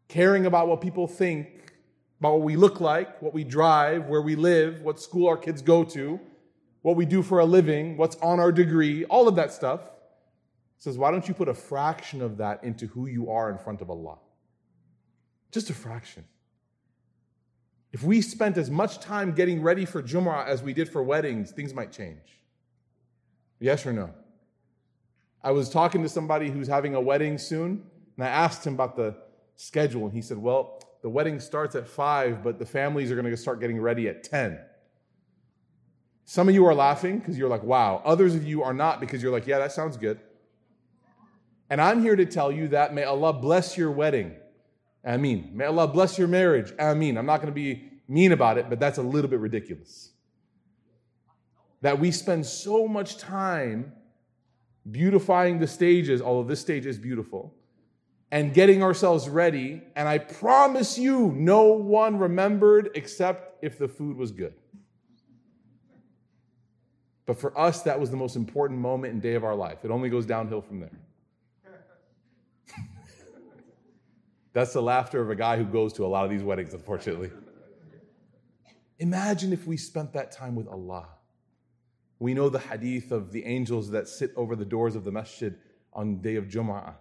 caring 0.09 0.47
about 0.47 0.66
what 0.68 0.81
people 0.81 1.07
think, 1.07 1.73
about 2.18 2.33
what 2.33 2.42
we 2.42 2.57
look 2.57 2.81
like, 2.81 3.23
what 3.23 3.33
we 3.33 3.44
drive, 3.44 4.07
where 4.07 4.23
we 4.23 4.35
live, 4.35 4.81
what 4.81 4.99
school 4.99 5.29
our 5.29 5.37
kids 5.37 5.62
go 5.62 5.85
to, 5.85 6.18
what 6.83 6.97
we 6.97 7.07
do 7.07 7.23
for 7.23 7.38
a 7.38 7.44
living, 7.44 7.97
what's 7.97 8.16
on 8.16 8.40
our 8.40 8.51
degree, 8.51 9.05
all 9.05 9.29
of 9.29 9.37
that 9.37 9.53
stuff, 9.53 9.81
says, 10.79 10.99
why 10.99 11.11
don't 11.11 11.29
you 11.29 11.35
put 11.35 11.49
a 11.49 11.55
fraction 11.55 12.20
of 12.20 12.37
that 12.38 12.62
into 12.64 12.87
who 12.88 13.07
you 13.07 13.31
are 13.31 13.51
in 13.51 13.59
front 13.59 13.81
of 13.81 13.88
Allah? 13.88 14.18
Just 15.53 15.70
a 15.70 15.75
fraction. 15.75 16.25
If 17.92 18.03
we 18.03 18.20
spent 18.20 18.57
as 18.59 18.70
much 18.70 18.99
time 18.99 19.33
getting 19.33 19.62
ready 19.62 19.85
for 19.85 20.03
Jum'ah 20.03 20.47
as 20.47 20.62
we 20.62 20.73
did 20.75 20.88
for 20.88 21.03
weddings, 21.03 21.53
things 21.53 21.73
might 21.73 21.92
change. 21.92 22.40
Yes 23.61 23.87
or 23.87 23.92
no? 23.92 24.11
I 25.44 25.52
was 25.52 25.68
talking 25.68 26.02
to 26.02 26.09
somebody 26.09 26.50
who's 26.50 26.66
having 26.66 26.94
a 26.94 27.00
wedding 27.00 27.38
soon, 27.38 27.85
and 28.16 28.26
I 28.26 28.28
asked 28.28 28.66
him 28.66 28.74
about 28.74 28.96
the 28.96 29.14
schedule, 29.54 30.04
and 30.04 30.12
he 30.12 30.22
said, 30.22 30.38
Well, 30.38 30.80
the 31.02 31.11
wedding 31.11 31.38
starts 31.38 31.76
at 31.76 31.87
5, 31.87 32.42
but 32.42 32.59
the 32.59 32.64
families 32.64 33.12
are 33.12 33.14
going 33.14 33.30
to 33.30 33.37
start 33.37 33.61
getting 33.61 33.78
ready 33.78 34.09
at 34.09 34.24
10. 34.24 34.59
Some 36.24 36.48
of 36.48 36.54
you 36.54 36.64
are 36.64 36.74
laughing 36.74 37.18
because 37.18 37.37
you're 37.37 37.50
like, 37.50 37.62
wow. 37.62 38.00
Others 38.07 38.35
of 38.35 38.44
you 38.44 38.62
are 38.62 38.72
not 38.72 39.00
because 39.00 39.22
you're 39.22 39.30
like, 39.30 39.46
yeah, 39.46 39.59
that 39.59 39.72
sounds 39.72 39.98
good. 39.98 40.18
And 41.68 41.78
I'm 41.78 42.00
here 42.00 42.16
to 42.16 42.24
tell 42.24 42.50
you 42.50 42.68
that 42.68 42.94
may 42.94 43.04
Allah 43.04 43.35
bless 43.35 43.76
your 43.76 43.90
wedding. 43.90 44.35
Ameen. 45.04 45.50
May 45.52 45.66
Allah 45.66 45.87
bless 45.87 46.18
your 46.18 46.28
marriage. 46.28 46.72
Ameen. 46.78 47.18
I'm 47.18 47.26
not 47.26 47.42
going 47.42 47.52
to 47.52 47.54
be 47.54 47.90
mean 48.09 48.33
about 48.33 48.57
it, 48.57 48.70
but 48.70 48.80
that's 48.80 48.96
a 48.96 49.02
little 49.02 49.28
bit 49.28 49.40
ridiculous. 49.40 50.11
That 51.83 51.98
we 51.98 52.11
spend 52.11 52.46
so 52.46 52.88
much 52.88 53.18
time 53.18 53.92
beautifying 54.90 55.59
the 55.59 55.66
stages, 55.66 56.20
although 56.20 56.47
this 56.47 56.61
stage 56.61 56.87
is 56.87 56.99
beautiful, 56.99 57.55
and 58.31 58.53
getting 58.53 58.83
ourselves 58.83 59.29
ready. 59.29 59.83
And 59.97 60.09
I 60.09 60.18
promise 60.18 60.99
you, 60.99 61.33
no 61.37 61.64
one 61.64 62.18
remembered 62.18 62.90
except 62.94 63.64
if 63.64 63.79
the 63.79 63.88
food 63.88 64.16
was 64.16 64.31
good. 64.31 64.55
But 67.27 67.38
for 67.38 67.59
us, 67.59 67.83
that 67.83 67.99
was 67.99 68.11
the 68.11 68.16
most 68.16 68.37
important 68.37 68.81
moment 68.81 69.14
and 69.14 69.23
day 69.23 69.35
of 69.35 69.44
our 69.44 69.55
life. 69.55 69.79
It 69.85 69.90
only 69.90 70.11
goes 70.11 70.27
downhill 70.27 70.61
from 70.61 70.81
there. 70.81 70.99
That's 74.53 74.75
the 74.75 74.83
laughter 74.83 75.23
of 75.23 75.31
a 75.31 75.35
guy 75.35 75.57
who 75.57 75.64
goes 75.64 75.94
to 75.94 76.05
a 76.05 76.07
lot 76.09 76.25
of 76.25 76.31
these 76.31 76.42
weddings, 76.42 76.75
unfortunately. 76.75 77.31
Imagine 78.99 79.53
if 79.53 79.66
we 79.66 79.77
spent 79.77 80.12
that 80.12 80.33
time 80.33 80.55
with 80.55 80.68
Allah. 80.68 81.09
We 82.24 82.32
know 82.32 82.48
the 82.48 82.58
hadith 82.58 83.12
of 83.12 83.32
the 83.32 83.44
angels 83.44 83.90
that 83.90 84.08
sit 84.08 84.32
over 84.34 84.56
the 84.56 84.64
doors 84.64 84.96
of 84.96 85.04
the 85.04 85.12
masjid 85.12 85.58
on 85.92 86.22
day 86.22 86.37
of 86.37 86.46
Jum'ah, 86.46 86.94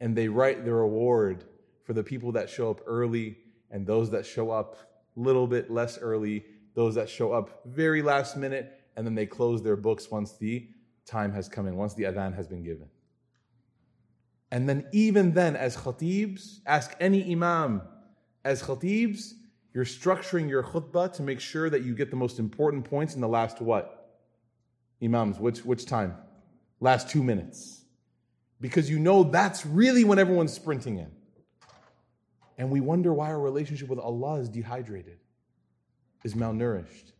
and 0.00 0.16
they 0.16 0.28
write 0.28 0.64
their 0.64 0.76
reward 0.76 1.44
for 1.84 1.92
the 1.92 2.02
people 2.02 2.32
that 2.32 2.48
show 2.48 2.70
up 2.70 2.80
early 2.86 3.36
and 3.70 3.86
those 3.86 4.08
that 4.12 4.24
show 4.24 4.50
up 4.50 4.76
a 5.14 5.20
little 5.20 5.46
bit 5.46 5.70
less 5.70 5.98
early, 5.98 6.42
those 6.72 6.94
that 6.94 7.10
show 7.10 7.32
up 7.32 7.60
very 7.66 8.00
last 8.00 8.38
minute, 8.38 8.80
and 8.96 9.06
then 9.06 9.14
they 9.14 9.26
close 9.26 9.62
their 9.62 9.76
books 9.76 10.10
once 10.10 10.38
the 10.38 10.66
time 11.04 11.34
has 11.34 11.50
come 11.50 11.66
in, 11.66 11.76
once 11.76 11.92
the 11.92 12.04
adhan 12.04 12.34
has 12.34 12.48
been 12.48 12.62
given. 12.62 12.88
And 14.50 14.66
then, 14.66 14.86
even 14.90 15.34
then, 15.34 15.54
as 15.54 15.76
khatibs, 15.76 16.60
ask 16.64 16.96
any 16.98 17.30
imam, 17.30 17.82
as 18.42 18.62
khatibs, 18.62 19.34
you're 19.74 19.84
structuring 19.84 20.48
your 20.48 20.62
khutbah 20.62 21.12
to 21.12 21.22
make 21.22 21.40
sure 21.40 21.68
that 21.68 21.82
you 21.82 21.94
get 21.94 22.08
the 22.08 22.16
most 22.16 22.38
important 22.38 22.86
points 22.86 23.14
in 23.14 23.20
the 23.20 23.28
last 23.28 23.60
what? 23.60 23.95
Imams, 25.02 25.38
which, 25.38 25.64
which 25.64 25.86
time? 25.86 26.16
Last 26.80 27.08
two 27.08 27.22
minutes. 27.22 27.84
Because 28.60 28.88
you 28.88 28.98
know 28.98 29.24
that's 29.24 29.66
really 29.66 30.04
when 30.04 30.18
everyone's 30.18 30.52
sprinting 30.52 30.98
in. 30.98 31.10
And 32.58 32.70
we 32.70 32.80
wonder 32.80 33.12
why 33.12 33.28
our 33.28 33.40
relationship 33.40 33.88
with 33.88 33.98
Allah 33.98 34.40
is 34.40 34.48
dehydrated, 34.48 35.18
is 36.24 36.34
malnourished, 36.34 37.12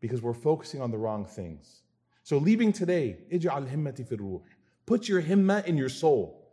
because 0.00 0.22
we're 0.22 0.32
focusing 0.32 0.80
on 0.80 0.90
the 0.90 0.96
wrong 0.96 1.26
things. 1.26 1.82
So, 2.22 2.38
leaving 2.38 2.72
today, 2.72 3.18
ij'al 3.30 3.68
himmati 3.70 4.08
fi 4.08 4.16
ruh. 4.16 4.38
Put 4.86 5.08
your 5.08 5.20
himma 5.20 5.66
in 5.66 5.76
your 5.76 5.90
soul. 5.90 6.48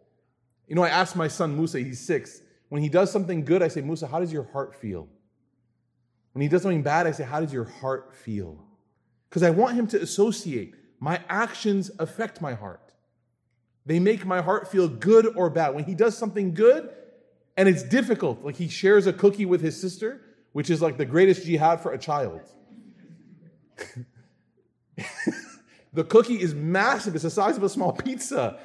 You 0.67 0.75
know, 0.75 0.83
I 0.83 0.89
asked 0.89 1.15
my 1.15 1.27
son 1.27 1.55
Musa, 1.55 1.79
he's 1.79 1.99
six. 1.99 2.41
When 2.67 2.81
he 2.81 2.89
does 2.89 3.11
something 3.11 3.45
good, 3.45 3.63
I 3.63 3.69
say, 3.69 3.81
Musa, 3.81 4.05
how 4.05 4.19
does 4.19 4.33
your 4.33 4.43
heart 4.43 4.75
feel? 4.75 5.07
When 6.33 6.41
he 6.41 6.47
does 6.47 6.61
something 6.61 6.83
bad, 6.83 7.07
I 7.07 7.11
say, 7.11 7.23
how 7.23 7.39
does 7.39 7.53
your 7.53 7.65
heart 7.65 8.15
feel? 8.15 8.63
Because 9.29 9.43
I 9.43 9.51
want 9.51 9.75
him 9.75 9.87
to 9.87 10.01
associate 10.01 10.75
my 10.99 11.21
actions 11.29 11.91
affect 11.97 12.41
my 12.41 12.53
heart. 12.53 12.91
They 13.85 13.99
make 13.99 14.25
my 14.25 14.41
heart 14.41 14.69
feel 14.69 14.87
good 14.87 15.25
or 15.35 15.49
bad. 15.49 15.73
When 15.73 15.85
he 15.85 15.95
does 15.95 16.17
something 16.17 16.53
good 16.53 16.89
and 17.55 17.69
it's 17.69 17.83
difficult, 17.83 18.43
like 18.43 18.57
he 18.57 18.67
shares 18.67 19.07
a 19.07 19.13
cookie 19.13 19.45
with 19.45 19.61
his 19.61 19.79
sister, 19.79 20.21
which 20.51 20.69
is 20.69 20.81
like 20.81 20.97
the 20.97 21.05
greatest 21.05 21.45
jihad 21.45 21.81
for 21.81 21.93
a 21.93 21.97
child. 21.97 22.41
the 25.93 26.03
cookie 26.03 26.41
is 26.41 26.53
massive, 26.53 27.15
it's 27.15 27.23
the 27.23 27.29
size 27.29 27.55
of 27.55 27.63
a 27.63 27.69
small 27.69 27.93
pizza. 27.93 28.59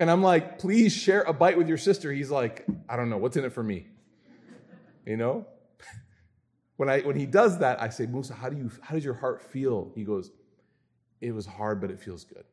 And 0.00 0.10
I'm 0.10 0.22
like, 0.22 0.58
please 0.58 0.92
share 0.92 1.22
a 1.22 1.32
bite 1.32 1.56
with 1.56 1.68
your 1.68 1.78
sister. 1.78 2.12
He's 2.12 2.30
like, 2.30 2.66
I 2.88 2.96
don't 2.96 3.08
know, 3.10 3.18
what's 3.18 3.36
in 3.36 3.44
it 3.44 3.52
for 3.52 3.62
me? 3.62 3.86
You 5.06 5.16
know? 5.16 5.46
When, 6.77 6.89
I, 6.89 7.01
when 7.01 7.15
he 7.15 7.25
does 7.25 7.59
that, 7.59 7.81
I 7.81 7.89
say, 7.89 8.05
Musa, 8.05 8.33
how, 8.33 8.49
do 8.49 8.57
you, 8.57 8.71
how 8.81 8.95
does 8.95 9.05
your 9.05 9.13
heart 9.13 9.41
feel? 9.41 9.91
He 9.95 10.03
goes, 10.03 10.31
It 11.21 11.31
was 11.31 11.45
hard, 11.45 11.79
but 11.79 11.91
it 11.91 11.99
feels 11.99 12.23
good. 12.23 12.43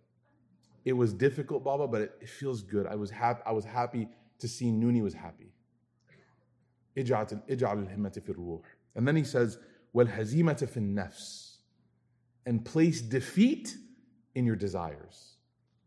It 0.84 0.92
was 0.92 1.12
difficult, 1.12 1.64
Baba, 1.64 1.86
but 1.86 2.02
it, 2.02 2.12
it 2.20 2.28
feels 2.28 2.62
good. 2.62 2.86
I 2.86 2.96
was, 2.96 3.10
hap- 3.10 3.42
I 3.46 3.52
was 3.52 3.64
happy 3.64 4.08
to 4.38 4.48
see 4.48 4.66
Nuni 4.66 5.02
was 5.02 5.14
happy. 5.14 5.52
And 6.96 9.06
then 9.06 9.16
he 9.16 9.24
says, 9.24 9.58
وَالْهَزِيمَةَ 9.94 10.62
فِي 10.62 10.76
النَّفْسِ 10.76 11.56
And 12.46 12.64
place 12.64 13.00
defeat 13.00 13.76
in 14.34 14.46
your 14.46 14.56
desires. 14.56 15.36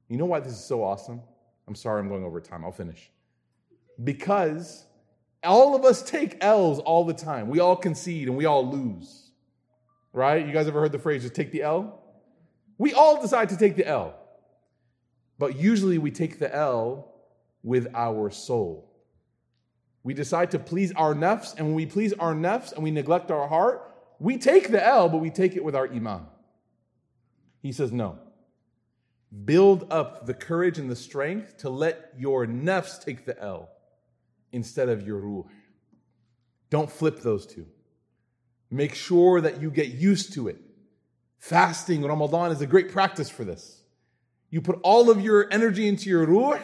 You 0.10 0.18
know 0.18 0.26
why 0.26 0.40
this 0.40 0.54
is 0.54 0.64
so 0.64 0.84
awesome? 0.84 1.22
I'm 1.68 1.76
sorry 1.76 2.00
I'm 2.00 2.10
going 2.10 2.24
over 2.24 2.42
time. 2.42 2.64
I'll 2.64 2.72
finish. 2.72 3.12
Because 4.04 4.86
all 5.49 5.75
of 5.75 5.85
us 5.85 6.03
take 6.03 6.37
L's 6.43 6.79
all 6.79 7.05
the 7.05 7.15
time. 7.15 7.49
We 7.49 7.59
all 7.59 7.75
concede 7.75 8.29
and 8.29 8.37
we 8.37 8.45
all 8.45 8.71
lose. 8.71 9.31
Right? 10.13 10.47
You 10.47 10.53
guys 10.53 10.69
ever 10.69 10.81
heard 10.81 10.93
the 10.93 10.99
phrase, 10.99 11.23
just 11.23 11.35
take 11.35 11.53
the 11.53 11.63
L? 11.63 12.01
We 12.77 12.93
all 12.93 13.21
decide 13.21 13.49
to 13.49 13.57
take 13.57 13.75
the 13.75 13.87
L. 13.87 14.15
But 15.39 15.57
usually 15.57 15.99
we 15.99 16.11
take 16.11 16.39
the 16.39 16.55
L 16.55 17.15
with 17.63 17.89
our 17.95 18.31
soul. 18.31 18.93
We 20.03 20.15
decide 20.15 20.51
to 20.53 20.59
please 20.59 20.93
our 20.93 21.15
nafs, 21.15 21.57
and 21.57 21.67
when 21.67 21.75
we 21.75 21.87
please 21.87 22.13
our 22.15 22.35
nafs 22.35 22.73
and 22.73 22.83
we 22.83 22.91
neglect 22.91 23.31
our 23.31 23.49
heart, 23.49 23.95
we 24.19 24.39
take 24.39 24.71
the 24.71 24.85
L, 24.85 25.09
but 25.09 25.19
we 25.19 25.31
take 25.31 25.57
it 25.57 25.65
with 25.65 25.75
our 25.75 25.87
iman. 25.87 26.27
He 27.63 27.73
says, 27.73 27.93
no. 27.93 28.19
Build 29.45 29.93
up 29.93 30.27
the 30.27 30.35
courage 30.35 30.79
and 30.79 30.91
the 30.91 30.97
strength 30.97 31.59
to 31.59 31.71
let 31.71 32.13
your 32.17 32.47
nafs 32.47 33.03
take 33.03 33.25
the 33.25 33.41
L 33.41 33.71
instead 34.53 34.89
of 34.89 35.07
your 35.07 35.19
ruh. 35.19 35.43
Don't 36.71 36.91
flip 36.91 37.21
those 37.21 37.47
two. 37.47 37.67
Make 38.71 38.95
sure 38.95 39.41
that 39.41 39.61
you 39.63 39.71
get 39.71 39.89
used 39.89 40.35
to 40.35 40.49
it. 40.49 40.59
Fasting, 41.39 42.03
Ramadan 42.03 42.51
is 42.51 42.61
a 42.61 42.67
great 42.67 42.91
practice 42.91 43.31
for 43.31 43.45
this. 43.45 43.83
You 44.51 44.61
put 44.61 44.79
all 44.83 45.11
of 45.11 45.21
your 45.21 45.47
energy 45.53 45.87
into 45.87 46.11
your 46.11 46.27
ruh, 46.27 46.59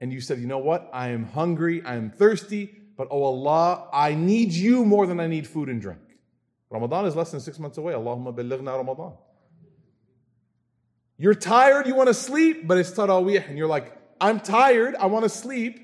and 0.00 0.12
you 0.12 0.20
said, 0.20 0.38
you 0.38 0.46
know 0.46 0.58
what? 0.58 0.90
I 0.92 1.08
am 1.08 1.24
hungry, 1.24 1.82
I 1.84 1.94
am 1.94 2.10
thirsty, 2.10 2.70
but 2.96 3.08
oh 3.10 3.22
Allah, 3.22 3.88
I 3.92 4.14
need 4.14 4.52
you 4.52 4.84
more 4.84 5.06
than 5.06 5.20
I 5.20 5.26
need 5.26 5.46
food 5.46 5.68
and 5.68 5.80
drink. 5.80 6.00
Ramadan 6.70 7.06
is 7.06 7.16
less 7.16 7.30
than 7.30 7.40
six 7.40 7.58
months 7.58 7.78
away. 7.78 7.92
Allahumma 7.92 8.34
billighna 8.34 8.76
Ramadan. 8.76 9.12
You're 11.16 11.34
tired, 11.34 11.86
you 11.86 11.94
want 11.94 12.08
to 12.08 12.14
sleep, 12.14 12.66
but 12.66 12.78
it's 12.78 12.90
tarawih, 12.90 13.48
and 13.48 13.56
you're 13.56 13.68
like, 13.68 13.96
I'm 14.20 14.40
tired, 14.40 14.96
I 14.96 15.06
want 15.06 15.24
to 15.24 15.28
sleep, 15.28 15.83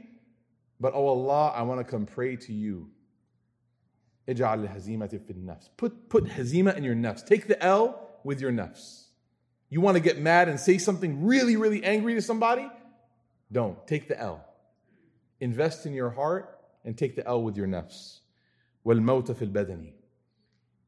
but 0.80 0.94
oh 0.94 1.08
Allah, 1.08 1.54
I 1.56 1.62
want 1.64 1.80
to 1.80 1.84
come 1.84 2.06
pray 2.06 2.36
to 2.36 2.54
you. 2.54 2.90
اجعل 4.28 4.68
الهزيمة 4.68 5.20
في 5.26 5.32
النفس. 5.32 5.70
Put, 5.78 6.10
put 6.10 6.26
hazima 6.26 6.76
in 6.76 6.84
your 6.84 6.96
nafs. 6.96 7.26
Take 7.26 7.48
the 7.48 7.62
L 7.64 8.20
with 8.24 8.42
your 8.42 8.52
nafs. 8.52 9.06
You 9.70 9.82
want 9.82 9.96
to 9.96 10.02
get 10.02 10.20
mad 10.20 10.50
and 10.50 10.60
say 10.60 10.78
something 10.78 11.26
really, 11.26 11.58
really 11.58 11.84
angry 11.84 12.16
to 12.16 12.22
somebody? 12.22 12.70
Don't. 13.52 13.86
Take 13.88 14.08
the 14.08 14.20
L. 14.20 14.44
Invest 15.40 15.86
in 15.86 15.94
your 15.94 16.10
heart 16.10 16.60
and 16.84 16.98
take 16.98 17.16
the 17.16 17.28
L 17.28 17.44
with 17.44 17.58
your 17.58 17.68
nafs. 17.68 18.20
وَالْمَوْتَ 18.86 19.36
فِي 19.36 19.52
الْبَدَنِ 19.52 19.92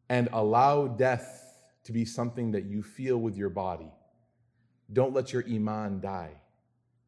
And 0.10 0.30
allow 0.32 0.88
death 0.88 1.60
to 1.84 1.92
be 1.92 2.06
something 2.06 2.52
that 2.52 2.66
you 2.66 2.84
feel 2.84 3.18
with 3.18 3.36
your 3.36 3.50
body. 3.50 3.92
Don't 4.92 5.14
let 5.14 5.34
your 5.34 5.44
iman 5.48 6.00
die. 6.00 6.42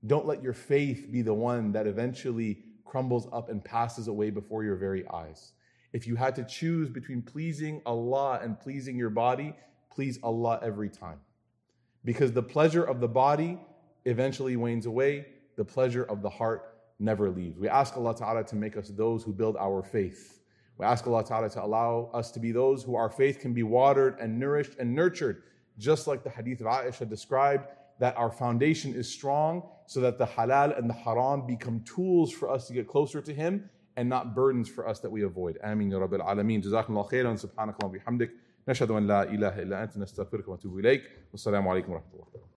Don't 0.05 0.25
let 0.25 0.41
your 0.41 0.53
faith 0.53 1.07
be 1.11 1.21
the 1.21 1.33
one 1.33 1.73
that 1.73 1.87
eventually 1.87 2.63
crumbles 2.84 3.28
up 3.32 3.48
and 3.48 3.64
passes 3.64 4.08
away 4.08 4.30
before 4.30 4.64
your 4.64 4.76
very 4.76 5.06
eyes. 5.08 5.52
If 5.92 6.06
you 6.06 6.16
had 6.16 6.34
to 6.36 6.44
choose 6.44 6.88
between 6.88 7.22
pleasing 7.22 7.80
Allah 7.86 8.40
and 8.42 8.58
pleasing 8.58 8.96
your 8.96 9.10
body, 9.10 9.54
please 9.90 10.18
Allah 10.22 10.58
every 10.62 10.88
time. 10.88 11.20
Because 12.04 12.32
the 12.32 12.42
pleasure 12.42 12.82
of 12.82 13.00
the 13.00 13.08
body 13.08 13.58
eventually 14.04 14.56
wanes 14.56 14.86
away, 14.86 15.26
the 15.56 15.64
pleasure 15.64 16.02
of 16.02 16.20
the 16.20 16.28
heart 16.28 16.74
never 16.98 17.30
leaves. 17.30 17.58
We 17.58 17.68
ask 17.68 17.96
Allah 17.96 18.14
Ta'ala 18.14 18.44
to 18.44 18.56
make 18.56 18.76
us 18.76 18.88
those 18.88 19.22
who 19.22 19.32
build 19.32 19.56
our 19.56 19.82
faith. 19.82 20.40
We 20.78 20.84
ask 20.84 21.06
Allah 21.06 21.24
Ta'ala 21.24 21.48
to 21.50 21.64
allow 21.64 22.10
us 22.12 22.30
to 22.32 22.40
be 22.40 22.52
those 22.52 22.82
who 22.82 22.96
our 22.96 23.08
faith 23.08 23.38
can 23.38 23.52
be 23.52 23.62
watered 23.62 24.18
and 24.20 24.38
nourished 24.38 24.74
and 24.78 24.94
nurtured, 24.94 25.44
just 25.78 26.06
like 26.06 26.24
the 26.24 26.30
hadith 26.30 26.60
of 26.60 26.66
Aisha 26.66 27.08
described, 27.08 27.68
that 27.99 28.15
our 28.17 28.31
foundation 28.31 28.93
is 28.93 29.11
strong 29.11 29.63
so 29.85 29.99
that 30.01 30.17
the 30.17 30.25
halal 30.25 30.77
and 30.77 30.89
the 30.89 30.93
haram 30.93 31.45
become 31.45 31.81
tools 31.81 32.31
for 32.31 32.49
us 32.49 32.67
to 32.67 32.73
get 32.73 32.87
closer 32.87 33.21
to 33.21 33.33
Him 33.33 33.69
and 33.97 34.07
not 34.07 34.33
burdens 34.35 34.69
for 34.69 34.87
us 34.87 34.99
that 34.99 35.11
we 35.11 35.23
avoid. 35.23 35.57
Ameen 35.63 35.91
ya 35.91 35.99
Rabbil 35.99 36.25
Alameen. 36.25 36.63
Jazakum 36.63 36.91
Allah 36.95 37.09
khairan. 37.09 37.35
Subhanakallah 37.45 37.83
wa 37.83 37.89
bihamdik. 37.89 38.29
نشهد 38.69 38.91
أن 38.91 39.07
لا 39.07 39.23
إله 39.23 39.61
إلا 39.61 39.83
أنت 39.83 39.97
نستغفرك 39.97 40.47
ونتوب 40.47 40.79
إليك 40.79 41.03
والسلام 41.31 41.67
عليكم 41.67 41.91
ورحمة 41.91 42.13
الله 42.13 42.52